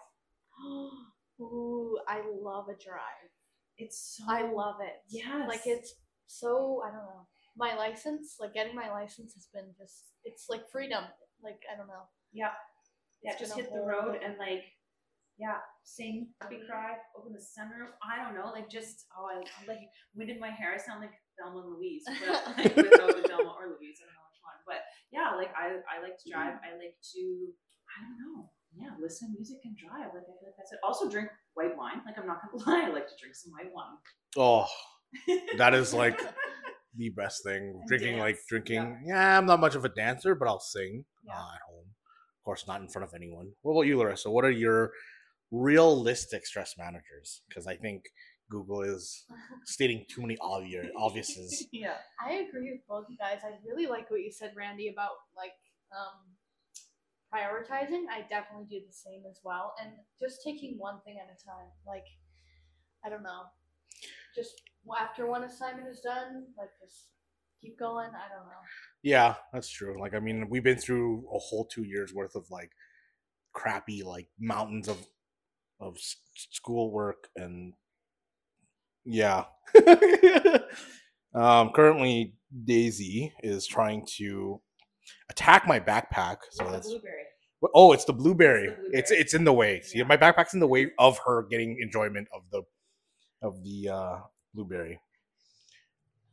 Ooh, 1.41 1.97
I 2.07 2.21
love 2.41 2.67
a 2.69 2.77
drive. 2.83 3.31
It's 3.77 4.17
so 4.17 4.25
I 4.31 4.51
love 4.51 4.75
it. 4.81 5.01
Yes. 5.09 5.47
Like 5.47 5.65
it's 5.65 5.95
so 6.27 6.81
I 6.85 6.89
don't 6.89 7.05
know. 7.05 7.27
My 7.57 7.75
license, 7.75 8.37
like 8.39 8.53
getting 8.53 8.75
my 8.75 8.91
license 8.91 9.33
has 9.33 9.47
been 9.53 9.73
just 9.77 10.13
it's 10.23 10.45
like 10.49 10.69
freedom. 10.71 11.03
Like 11.43 11.59
I 11.71 11.77
don't 11.77 11.87
know. 11.87 12.07
yeah, 12.31 12.53
yeah. 13.23 13.37
Just 13.37 13.55
hit 13.55 13.71
the 13.73 13.81
road 13.81 14.17
and 14.23 14.37
like, 14.37 14.63
yeah, 15.37 15.57
sing, 15.83 16.29
happy 16.41 16.61
cry, 16.69 16.95
open 17.17 17.33
the 17.33 17.41
sunroof. 17.41 17.93
I 18.01 18.23
don't 18.23 18.35
know, 18.35 18.51
like 18.53 18.69
just 18.69 19.05
oh, 19.17 19.25
I 19.25 19.41
I'm 19.41 19.67
like 19.67 19.81
winded 20.15 20.39
my 20.39 20.49
hair. 20.49 20.73
I 20.73 20.77
sound 20.77 21.01
like 21.01 21.13
Thelma 21.37 21.61
and 21.61 21.73
Louise, 21.73 22.03
but 22.05 22.57
like 22.57 22.73
Thelma 23.27 23.53
or 23.57 23.73
Louise, 23.73 23.97
I 24.01 24.05
don't 24.05 24.17
know 24.17 24.27
which 24.29 24.41
one. 24.45 24.59
But 24.65 24.81
yeah, 25.11 25.33
like 25.35 25.51
I 25.57 25.81
I 25.89 26.01
like 26.01 26.17
to 26.23 26.29
drive. 26.29 26.61
I 26.61 26.77
like 26.77 26.95
to 27.17 27.21
I 27.89 28.01
don't 28.05 28.17
know. 28.21 28.49
Yeah, 28.75 28.89
listen 29.01 29.29
to 29.29 29.33
music 29.37 29.57
and 29.65 29.77
drive. 29.77 30.13
Like 30.13 30.23
I 30.23 30.33
feel 30.39 30.47
like 30.49 30.57
that's 30.57 30.71
it. 30.73 30.79
Also 30.83 31.09
drink 31.09 31.29
white 31.53 31.77
wine. 31.77 32.01
Like 32.05 32.17
I'm 32.17 32.27
not 32.27 32.37
gonna 32.41 32.63
lie, 32.69 32.87
I 32.89 32.93
like 32.93 33.07
to 33.07 33.13
drink 33.21 33.35
some 33.35 33.51
white 33.51 33.71
wine. 33.73 33.97
oh 34.37 34.67
that 35.57 35.73
is 35.73 35.93
like 35.93 36.19
the 36.97 37.09
best 37.09 37.43
thing 37.43 37.63
And 37.79 37.87
drinking 37.87 38.17
like 38.17 38.35
dance, 38.35 38.45
drinking 38.49 39.03
yeah. 39.07 39.37
i'm 39.37 39.45
not 39.45 39.59
much 39.59 39.75
of 39.75 39.85
a 39.85 39.89
dancer 39.89 40.33
but 40.35 40.47
i'll 40.47 40.59
sing 40.59 41.05
Yeah. 41.25 41.33
uh, 41.33 41.53
at 41.55 41.61
home 41.69 41.85
of 42.39 42.43
course 42.43 42.65
not 42.67 42.81
in 42.81 42.87
front 42.87 43.07
of 43.07 43.13
anyone 43.15 43.51
what 43.61 43.73
about 43.73 43.81
you 43.85 43.97
larissa 43.99 44.31
what 44.31 44.43
are 44.43 44.49
your 44.51 44.91
realistic 45.51 46.45
stress 46.45 46.73
managers 46.77 47.41
because 47.47 47.67
i 47.67 47.75
think 47.75 48.03
google 48.49 48.81
is 48.81 49.25
stating 49.65 50.03
too 50.09 50.21
many 50.21 50.35
obvious 50.41 50.87
obviouses 50.97 51.63
yeah. 51.71 51.93
I 52.25 52.33
agree 52.47 52.71
with 52.71 52.81
both 52.87 53.05
you 53.09 53.17
guys. 53.17 53.39
I 53.43 53.51
really 53.67 53.85
like 53.87 54.09
what 54.09 54.21
you 54.21 54.31
said, 54.31 54.53
Randy, 54.57 54.87
about 54.89 55.11
like 55.35 55.53
um 55.91 56.17
prioritizing. 57.33 58.03
I 58.11 58.21
definitely 58.29 58.67
do 58.69 58.85
the 58.85 58.93
same 58.93 59.23
as 59.29 59.39
well. 59.43 59.73
And 59.81 59.91
just 60.19 60.43
taking 60.43 60.77
one 60.77 60.99
thing 61.05 61.17
at 61.17 61.33
a 61.33 61.43
time. 61.43 61.67
Like 61.87 62.05
I 63.05 63.09
don't 63.09 63.23
know. 63.23 63.43
Just 64.35 64.61
after 64.99 65.27
one 65.27 65.43
assignment 65.43 65.87
is 65.87 66.01
done, 66.01 66.45
like 66.57 66.69
just 66.81 67.07
keep 67.61 67.79
going. 67.79 68.09
I 68.09 68.29
don't 68.33 68.45
know. 68.45 68.61
Yeah, 69.01 69.35
that's 69.51 69.69
true. 69.69 69.99
Like, 69.99 70.13
I 70.13 70.19
mean, 70.19 70.47
we've 70.49 70.63
been 70.63 70.77
through 70.77 71.25
a 71.33 71.39
whole 71.39 71.65
two 71.65 71.83
years 71.83 72.13
worth 72.13 72.35
of 72.35 72.49
like 72.49 72.71
crappy, 73.53 74.03
like 74.03 74.27
mountains 74.39 74.87
of 74.87 74.97
of 75.79 75.95
s- 75.97 76.17
schoolwork 76.35 77.27
and 77.35 77.73
yeah. 79.05 79.45
um, 81.35 81.71
currently, 81.73 82.35
Daisy 82.65 83.33
is 83.43 83.67
trying 83.67 84.05
to 84.17 84.61
attack 85.33 85.67
my 85.67 85.79
backpack. 85.79 86.37
So 86.51 86.69
that's 86.71 86.87
blueberry. 86.87 87.23
oh, 87.73 87.91
it's 87.93 88.05
the 88.05 88.13
blueberry. 88.13 88.67
It's 88.67 88.77
the 88.77 88.83
It's 88.97 89.09
blueberry. 89.09 89.21
it's 89.21 89.33
in 89.33 89.43
the 89.45 89.53
way. 89.53 89.81
See, 89.81 89.97
Yeah. 89.99 90.05
my 90.05 90.17
backpack's 90.17 90.53
in 90.53 90.59
the 90.59 90.67
way 90.67 90.91
of 90.99 91.17
her 91.25 91.43
getting 91.49 91.77
enjoyment 91.81 92.27
of 92.33 92.43
the 92.51 92.61
of 93.41 93.63
the 93.63 93.89
uh 93.89 94.19
blueberry. 94.53 94.99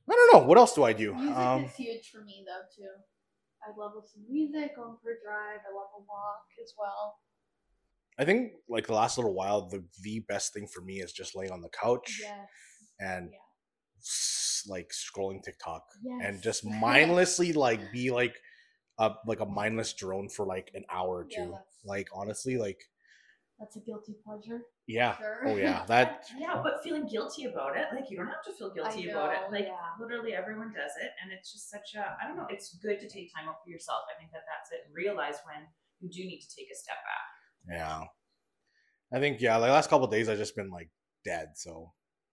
I 0.08 0.12
don't 0.12 0.32
know. 0.34 0.46
What 0.46 0.58
else 0.58 0.74
do 0.74 0.82
I 0.84 0.92
do? 0.92 1.14
Music 1.14 1.36
Um, 1.36 1.64
is 1.64 1.74
huge 1.76 2.10
for 2.10 2.22
me 2.24 2.44
though 2.46 2.64
too. 2.76 2.90
I 3.66 3.68
love 3.78 3.92
listening 3.94 4.26
to 4.26 4.32
music, 4.32 4.74
going 4.76 4.96
for 5.02 5.10
a 5.12 5.20
drive. 5.24 5.60
I 5.68 5.72
love 5.74 5.90
a 5.96 6.00
walk 6.00 6.44
as 6.62 6.72
well. 6.78 7.18
I 8.18 8.24
think 8.24 8.52
like 8.68 8.86
the 8.86 8.94
last 8.94 9.16
little 9.18 9.34
while, 9.34 9.68
the 9.68 9.84
the 10.02 10.20
best 10.28 10.52
thing 10.52 10.66
for 10.66 10.80
me 10.82 11.00
is 11.00 11.12
just 11.12 11.36
laying 11.36 11.52
on 11.52 11.60
the 11.62 11.68
couch 11.70 12.18
Yes. 12.20 12.48
and 12.98 13.30
Yeah. 13.32 13.38
s- 13.98 14.64
like 14.68 14.90
scrolling 14.90 15.42
TikTok 15.42 15.84
and 16.22 16.42
just 16.42 16.64
mindlessly 16.86 17.52
like 17.52 17.80
be 17.92 18.10
like 18.10 18.34
a 19.00 19.14
like 19.26 19.40
a 19.40 19.46
mindless 19.46 19.92
drone 19.94 20.28
for 20.28 20.44
like 20.46 20.70
an 20.74 20.84
hour 20.92 21.18
or 21.22 21.24
two. 21.24 21.50
that's- 21.50 21.66
like 21.84 22.08
honestly, 22.14 22.56
like 22.58 22.80
That's 23.58 23.76
a 23.76 23.80
guilty 23.80 24.14
pleasure. 24.24 24.60
yeah, 24.86 25.16
Sure. 25.16 25.38
oh 25.48 25.56
yeah, 25.56 25.84
that 25.92 26.26
Yeah, 26.38 26.60
but 26.62 26.82
feeling 26.84 27.06
guilty 27.06 27.44
about 27.44 27.76
it, 27.76 27.86
like 27.94 28.10
you 28.10 28.16
don't 28.18 28.28
have 28.28 28.44
to 28.48 28.52
feel 28.52 28.70
guilty 28.72 29.08
about 29.10 29.32
it. 29.34 29.42
Like 29.50 29.66
yeah. 29.66 29.90
literally 30.00 30.32
everyone 30.34 30.72
does 30.72 30.92
it, 31.04 31.10
and 31.22 31.32
it's 31.32 31.52
just 31.52 31.70
such 31.70 31.88
a 31.96 32.04
I 32.22 32.28
don't 32.28 32.36
know. 32.36 32.46
It's 32.50 32.76
good 32.86 32.98
to 33.00 33.08
take 33.08 33.26
time 33.34 33.48
out 33.48 33.56
for 33.64 33.70
yourself. 33.70 34.02
I 34.14 34.18
think 34.20 34.30
that 34.32 34.44
that's 34.50 34.70
it. 34.76 34.80
Realize 34.92 35.36
when 35.48 35.60
you 36.00 36.08
do 36.10 36.20
need 36.30 36.40
to 36.40 36.50
take 36.56 36.68
a 36.72 36.76
step 36.76 36.96
back. 37.10 37.76
yeah. 37.78 38.04
I 39.12 39.18
think 39.20 39.40
yeah, 39.40 39.56
like 39.56 39.70
last 39.72 39.90
couple 39.90 40.04
of 40.06 40.10
days 40.12 40.28
I've 40.28 40.38
just 40.38 40.54
been 40.56 40.70
like 40.70 40.90
dead. 41.24 41.48
So 41.56 41.92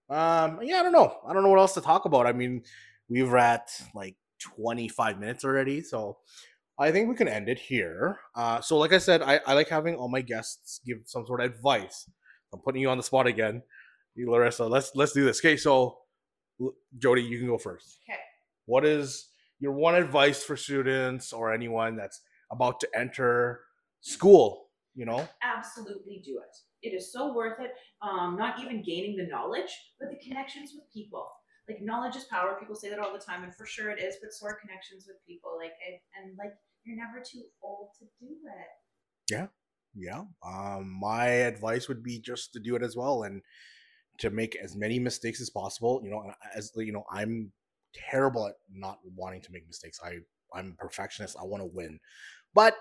um 0.09 0.59
yeah, 0.61 0.79
I 0.79 0.83
don't 0.83 0.91
know. 0.93 1.17
I 1.27 1.33
don't 1.33 1.43
know 1.43 1.49
what 1.49 1.59
else 1.59 1.73
to 1.73 1.81
talk 1.81 2.05
about. 2.05 2.27
I 2.27 2.33
mean, 2.33 2.63
we've 3.09 3.33
at 3.33 3.69
like 3.95 4.15
25 4.55 5.19
minutes 5.19 5.43
already, 5.43 5.81
so 5.81 6.17
I 6.79 6.91
think 6.91 7.09
we 7.09 7.15
can 7.15 7.27
end 7.27 7.49
it 7.49 7.57
here. 7.57 8.19
Uh, 8.35 8.61
so, 8.61 8.77
like 8.77 8.93
I 8.93 8.99
said, 8.99 9.21
I, 9.21 9.39
I 9.47 9.53
like 9.53 9.67
having 9.67 9.95
all 9.95 10.09
my 10.09 10.21
guests 10.21 10.79
give 10.85 10.99
some 11.05 11.25
sort 11.25 11.41
of 11.41 11.51
advice. 11.51 12.09
I'm 12.53 12.59
putting 12.59 12.81
you 12.81 12.89
on 12.89 12.97
the 12.97 13.03
spot 13.03 13.27
again, 13.27 13.63
you, 14.15 14.29
Larissa. 14.29 14.65
Let's 14.65 14.91
let's 14.95 15.11
do 15.11 15.25
this. 15.25 15.39
Okay, 15.39 15.57
so 15.57 15.97
Jody, 16.97 17.23
you 17.23 17.39
can 17.39 17.47
go 17.47 17.57
first. 17.57 17.99
Okay. 18.09 18.19
What 18.65 18.85
is 18.85 19.29
your 19.59 19.71
one 19.71 19.95
advice 19.95 20.43
for 20.43 20.55
students 20.55 21.33
or 21.33 21.53
anyone 21.53 21.95
that's 21.95 22.21
about 22.51 22.79
to 22.81 22.89
enter 22.95 23.61
school? 24.01 24.65
You 24.95 25.05
know, 25.05 25.27
Absolutely 25.43 26.23
do 26.25 26.39
it. 26.39 26.57
It 26.87 26.95
is 26.95 27.11
so 27.11 27.33
worth 27.33 27.59
it. 27.59 27.71
Um, 28.01 28.35
not 28.35 28.59
even 28.59 28.83
gaining 28.83 29.15
the 29.15 29.27
knowledge, 29.27 29.69
but 29.99 30.09
the 30.09 30.17
connections 30.27 30.71
with 30.73 30.91
people. 30.91 31.27
Like 31.69 31.81
knowledge 31.81 32.15
is 32.15 32.23
power. 32.25 32.55
People 32.59 32.75
say 32.75 32.89
that 32.89 32.97
all 32.97 33.13
the 33.13 33.19
time, 33.19 33.43
and 33.43 33.53
for 33.53 33.65
sure 33.65 33.91
it 33.91 34.01
is. 34.01 34.15
But 34.21 34.33
so 34.33 34.47
are 34.47 34.57
connections 34.59 35.05
with 35.07 35.17
people. 35.27 35.51
Like 35.57 35.73
and 36.17 36.37
like 36.37 36.53
you're 36.87 36.97
never 36.97 37.23
too 37.23 37.43
old 37.61 37.89
to 37.99 38.05
do 38.19 38.31
it. 38.31 39.31
yeah. 39.31 39.47
Yeah. 39.95 40.23
Um, 40.45 40.95
my 40.99 41.25
advice 41.25 41.87
would 41.87 42.03
be 42.03 42.19
just 42.19 42.53
to 42.53 42.59
do 42.59 42.75
it 42.75 42.83
as 42.83 42.95
well 42.95 43.23
and 43.23 43.41
to 44.19 44.29
make 44.29 44.55
as 44.55 44.75
many 44.75 44.99
mistakes 44.99 45.41
as 45.41 45.49
possible. 45.49 46.01
You 46.03 46.11
know, 46.11 46.31
as 46.55 46.71
you 46.75 46.91
know, 46.91 47.03
I'm 47.11 47.51
terrible 47.95 48.47
at 48.47 48.55
not 48.71 48.99
wanting 49.15 49.41
to 49.41 49.51
make 49.51 49.65
mistakes. 49.67 49.99
I 50.03 50.19
I'm 50.53 50.75
a 50.79 50.83
perfectionist. 50.83 51.37
I 51.39 51.45
want 51.45 51.61
to 51.63 51.69
win, 51.73 51.99
but 52.53 52.75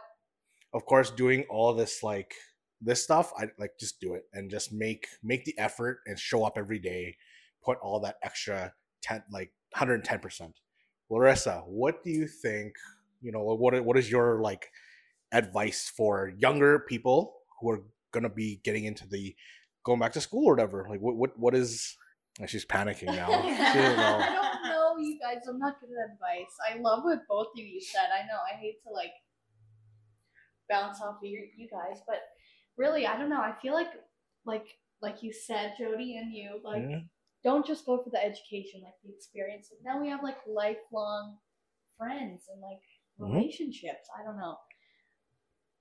of 0.75 0.85
course, 0.85 1.11
doing 1.11 1.45
all 1.49 1.73
this 1.73 2.03
like 2.03 2.35
this 2.83 3.03
stuff, 3.03 3.33
I 3.39 3.47
like 3.59 3.73
just 3.81 3.99
do 4.01 4.15
it 4.15 4.25
and 4.35 4.51
just 4.51 4.73
make 4.73 5.07
make 5.23 5.45
the 5.45 5.59
effort 5.59 6.01
and 6.07 6.19
show 6.19 6.45
up 6.45 6.59
every 6.59 6.79
day. 6.79 7.17
Put 7.65 7.79
all 7.79 8.01
that 8.01 8.17
extra 8.23 8.75
ten 9.03 9.23
like 9.33 9.53
110 9.73 10.19
percent. 10.19 10.61
Larissa, 11.09 11.63
what 11.67 12.03
do 12.05 12.11
you 12.11 12.27
think? 12.27 12.75
You 13.21 13.33
know, 13.33 13.43
what 13.43 13.85
what 13.85 13.97
is 13.99 14.11
your 14.11 14.41
like 14.41 14.71
advice 15.33 15.93
for 15.97 16.33
younger 16.39 16.81
people 16.81 17.35
who 17.61 17.71
are 17.71 17.83
gonna 18.13 18.29
be 18.31 18.61
getting 18.65 18.85
into 18.85 19.07
the 19.09 19.35
going 19.85 19.99
back 20.01 20.13
to 20.13 20.21
school 20.21 20.47
or 20.47 20.53
whatever? 20.55 20.87
Like, 20.89 21.01
what 21.01 21.17
what 21.17 21.39
what 21.39 21.55
is? 21.55 21.97
oh, 22.41 22.47
She's 22.47 22.65
panicking 22.67 23.15
now. 23.17 23.29
She. 23.73 23.79
I 23.81 24.35
don't 24.35 24.71
know, 24.71 24.97
you 24.99 25.19
guys. 25.19 25.47
I'm 25.49 25.59
not 25.59 25.81
good 25.81 25.91
at 25.91 26.13
advice. 26.15 26.53
I 26.71 26.79
love 26.79 27.05
what 27.05 27.27
both 27.29 27.49
of 27.59 27.65
you 27.65 27.81
said. 27.81 28.09
I 28.15 28.27
know. 28.27 28.39
I 28.53 28.57
hate 28.57 28.83
to 28.87 28.93
like 28.93 29.13
bounce 30.69 31.01
off 31.01 31.17
of 31.23 31.25
you, 31.25 31.47
you 31.57 31.69
guys, 31.69 32.01
but 32.07 32.21
really, 32.77 33.07
I 33.07 33.17
don't 33.17 33.31
know. 33.31 33.41
I 33.41 33.55
feel 33.63 33.73
like, 33.75 33.91
like, 34.45 34.67
like 35.01 35.23
you 35.23 35.33
said, 35.33 35.75
Jody, 35.79 36.17
and 36.17 36.33
you, 36.33 36.61
like, 36.65 36.83
Mhm. 36.83 37.09
don't 37.45 37.65
just 37.67 37.87
go 37.87 38.03
for 38.03 38.11
the 38.11 38.23
education, 38.23 38.83
like 38.83 39.01
the 39.05 39.13
experience. 39.13 39.73
Now 39.83 40.01
we 40.01 40.09
have 40.09 40.23
like 40.23 40.39
lifelong 40.47 41.39
friends 41.97 42.49
and 42.49 42.61
like 42.61 42.83
Mhm. 43.21 43.35
relationships. 43.35 44.09
I 44.19 44.25
don't 44.25 44.37
know. 44.39 44.57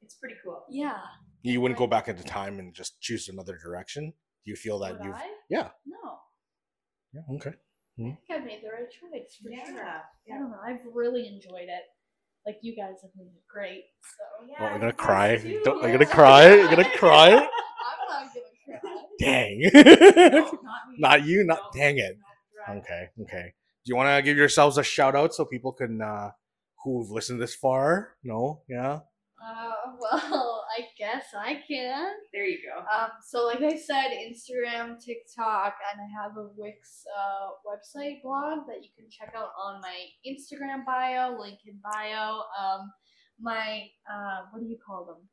It's 0.02 0.16
pretty 0.16 0.36
cool. 0.44 0.66
Yeah. 0.70 1.00
You 1.42 1.62
wouldn't 1.62 1.78
go 1.78 1.88
back 1.88 2.08
into 2.08 2.24
time 2.24 2.60
and 2.60 2.74
just 2.74 3.00
choose 3.02 3.28
another 3.30 3.58
direction. 3.58 4.12
Do 4.12 4.52
you 4.52 4.56
feel 4.56 4.80
that 4.80 4.98
Would 5.00 5.06
you've? 5.06 5.16
I? 5.16 5.30
Yeah. 5.50 5.70
No. 5.86 6.20
Yeah. 7.14 7.22
Okay. 7.36 7.52
I 7.98 8.02
think 8.02 8.18
I 8.30 8.38
made 8.40 8.62
the 8.62 8.70
right 8.70 8.90
choice 8.92 9.36
for 9.42 9.50
Yeah. 9.50 9.66
sure. 9.66 9.84
I 10.34 10.38
don't 10.38 10.52
know. 10.52 10.60
I've 10.66 10.82
really 10.94 11.28
enjoyed 11.28 11.70
it. 11.70 11.84
Like 12.46 12.58
you 12.62 12.76
guys 12.76 12.96
have 13.02 13.14
been 13.16 13.32
great. 13.48 13.86
So 14.02 14.46
Yeah, 14.48 14.56
Oh, 14.60 14.66
I'm 14.66 14.80
gonna 14.80 14.94
cry. 14.94 15.38
Don't- 15.64 15.84
I'm 15.84 15.92
gonna 15.92 16.06
cry. 16.06 16.54
You're 16.54 16.70
gonna 16.70 16.90
cry. 16.98 17.30
I'm 17.32 17.40
not 17.40 18.34
gonna 18.34 18.80
cry. 18.82 19.00
Dang. 19.20 19.62
No, 19.74 19.80
not. 20.64 20.82
Not 21.00 21.24
you. 21.26 21.44
Not. 21.46 21.58
No, 21.74 21.80
Dang 21.80 21.98
it. 21.98 22.18
no, 22.18 22.74
right. 22.74 22.78
Okay. 22.84 23.10
Okay. 23.22 23.54
Do 23.86 23.90
you 23.90 23.96
want 23.96 24.16
to 24.16 24.22
give 24.22 24.38
yourselves 24.38 24.78
a 24.78 24.84
shout 24.84 25.16
out 25.16 25.34
so 25.34 25.46
people 25.46 25.72
can 25.72 26.02
uh 26.02 26.32
who've 26.94 27.12
listened 27.12 27.42
this 27.42 27.56
far? 27.56 28.16
No. 28.24 28.62
Yeah. 28.70 29.00
Uh, 29.46 29.72
well, 30.00 30.66
I 30.78 30.86
guess 30.98 31.26
I 31.38 31.62
can. 31.68 32.08
There 32.34 32.46
you 32.46 32.60
go. 32.66 32.80
Um, 32.80 33.10
so 33.28 33.46
like 33.46 33.62
I 33.62 33.76
said, 33.76 34.10
Instagram, 34.12 35.00
TikTok, 35.00 35.76
and 35.92 36.02
I 36.02 36.24
have 36.24 36.38
a 36.38 36.48
Wix 36.56 37.04
uh, 37.18 37.50
website 37.66 38.22
blog 38.24 38.68
that 38.68 38.84
you 38.84 38.90
can 38.98 39.08
check 39.10 39.34
out 39.36 39.50
on 39.62 39.82
my 39.82 39.96
Instagram 40.26 40.86
bio, 40.86 41.38
link 41.40 41.60
in 41.66 41.80
bio. 41.84 42.42
Um, 42.60 42.92
my 43.40 43.88
uh, 44.12 44.46
what 44.52 44.62
do 44.62 44.68
you 44.68 44.78
call 44.86 45.06
them? 45.06 45.28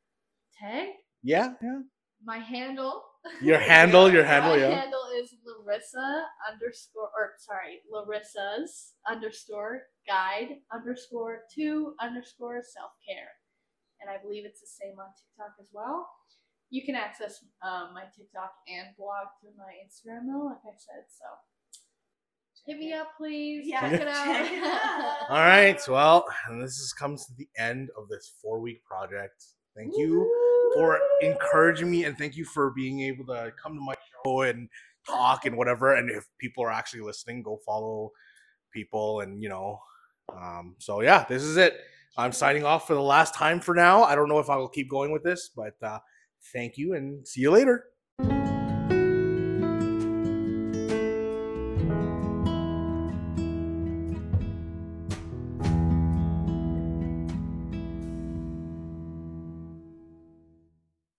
Tag? 0.59 0.89
Yeah. 1.23 1.53
Yeah. 1.61 1.79
My 2.23 2.37
handle. 2.37 3.03
Your 3.41 3.59
handle. 3.59 4.11
Your 4.11 4.23
My 4.23 4.29
handle. 4.29 4.57
Yeah. 4.57 4.69
My 4.69 4.75
handle 4.75 5.05
is 5.21 5.33
Larissa 5.45 6.25
underscore 6.51 7.09
or 7.17 7.33
sorry, 7.39 7.79
Larissa's 7.91 8.93
underscore 9.09 9.83
guide 10.07 10.57
underscore 10.73 11.41
two 11.53 11.93
underscore 12.01 12.61
self 12.63 12.91
care. 13.07 13.29
And 14.01 14.09
I 14.09 14.21
believe 14.21 14.43
it's 14.45 14.59
the 14.59 14.67
same 14.67 14.99
on 14.99 15.07
TikTok 15.15 15.55
as 15.61 15.69
well. 15.71 16.07
You 16.69 16.83
can 16.83 16.95
access 16.95 17.39
um, 17.61 17.93
my 17.93 18.03
TikTok 18.17 18.51
and 18.67 18.87
blog 18.97 19.27
through 19.39 19.51
my 19.57 19.71
Instagram 19.85 20.25
though, 20.27 20.47
like 20.47 20.57
I 20.65 20.75
said. 20.77 21.05
So 21.07 21.25
hit 22.65 22.79
me 22.79 22.93
up, 22.93 23.09
please. 23.17 23.63
Yeah, 23.65 23.89
Check 23.89 24.01
it 24.01 24.07
out. 24.07 24.25
check 24.25 24.51
it 24.51 24.63
out. 24.65 25.17
All 25.29 25.37
right. 25.37 25.79
Well, 25.87 26.25
and 26.49 26.61
this 26.61 26.79
is, 26.79 26.91
comes 26.93 27.25
to 27.27 27.33
the 27.37 27.47
end 27.57 27.89
of 27.97 28.09
this 28.09 28.33
four 28.41 28.59
week 28.59 28.83
project. 28.83 29.43
Thank 29.77 29.93
you 29.97 30.42
for 30.73 30.99
encouraging 31.21 31.89
me 31.89 32.05
and 32.05 32.17
thank 32.17 32.35
you 32.35 32.45
for 32.45 32.71
being 32.71 33.01
able 33.01 33.25
to 33.25 33.51
come 33.61 33.75
to 33.75 33.81
my 33.81 33.95
show 34.25 34.41
and 34.41 34.69
talk 35.07 35.45
and 35.45 35.57
whatever. 35.57 35.95
And 35.95 36.09
if 36.09 36.25
people 36.39 36.63
are 36.63 36.71
actually 36.71 37.01
listening, 37.01 37.43
go 37.43 37.59
follow 37.65 38.11
people 38.71 39.21
and 39.21 39.41
you 39.41 39.49
know. 39.49 39.79
Um, 40.35 40.75
so 40.79 41.01
yeah, 41.01 41.25
this 41.27 41.43
is 41.43 41.57
it. 41.57 41.79
I'm 42.17 42.31
signing 42.31 42.63
off 42.63 42.87
for 42.87 42.93
the 42.93 43.01
last 43.01 43.33
time 43.33 43.59
for 43.59 43.73
now. 43.73 44.03
I 44.03 44.15
don't 44.15 44.29
know 44.29 44.39
if 44.39 44.49
I 44.49 44.55
will 44.55 44.69
keep 44.69 44.89
going 44.89 45.11
with 45.11 45.23
this, 45.23 45.49
but 45.55 45.73
uh, 45.81 45.99
thank 46.53 46.77
you 46.77 46.93
and 46.93 47.27
see 47.27 47.41
you 47.41 47.51
later. 47.51 47.85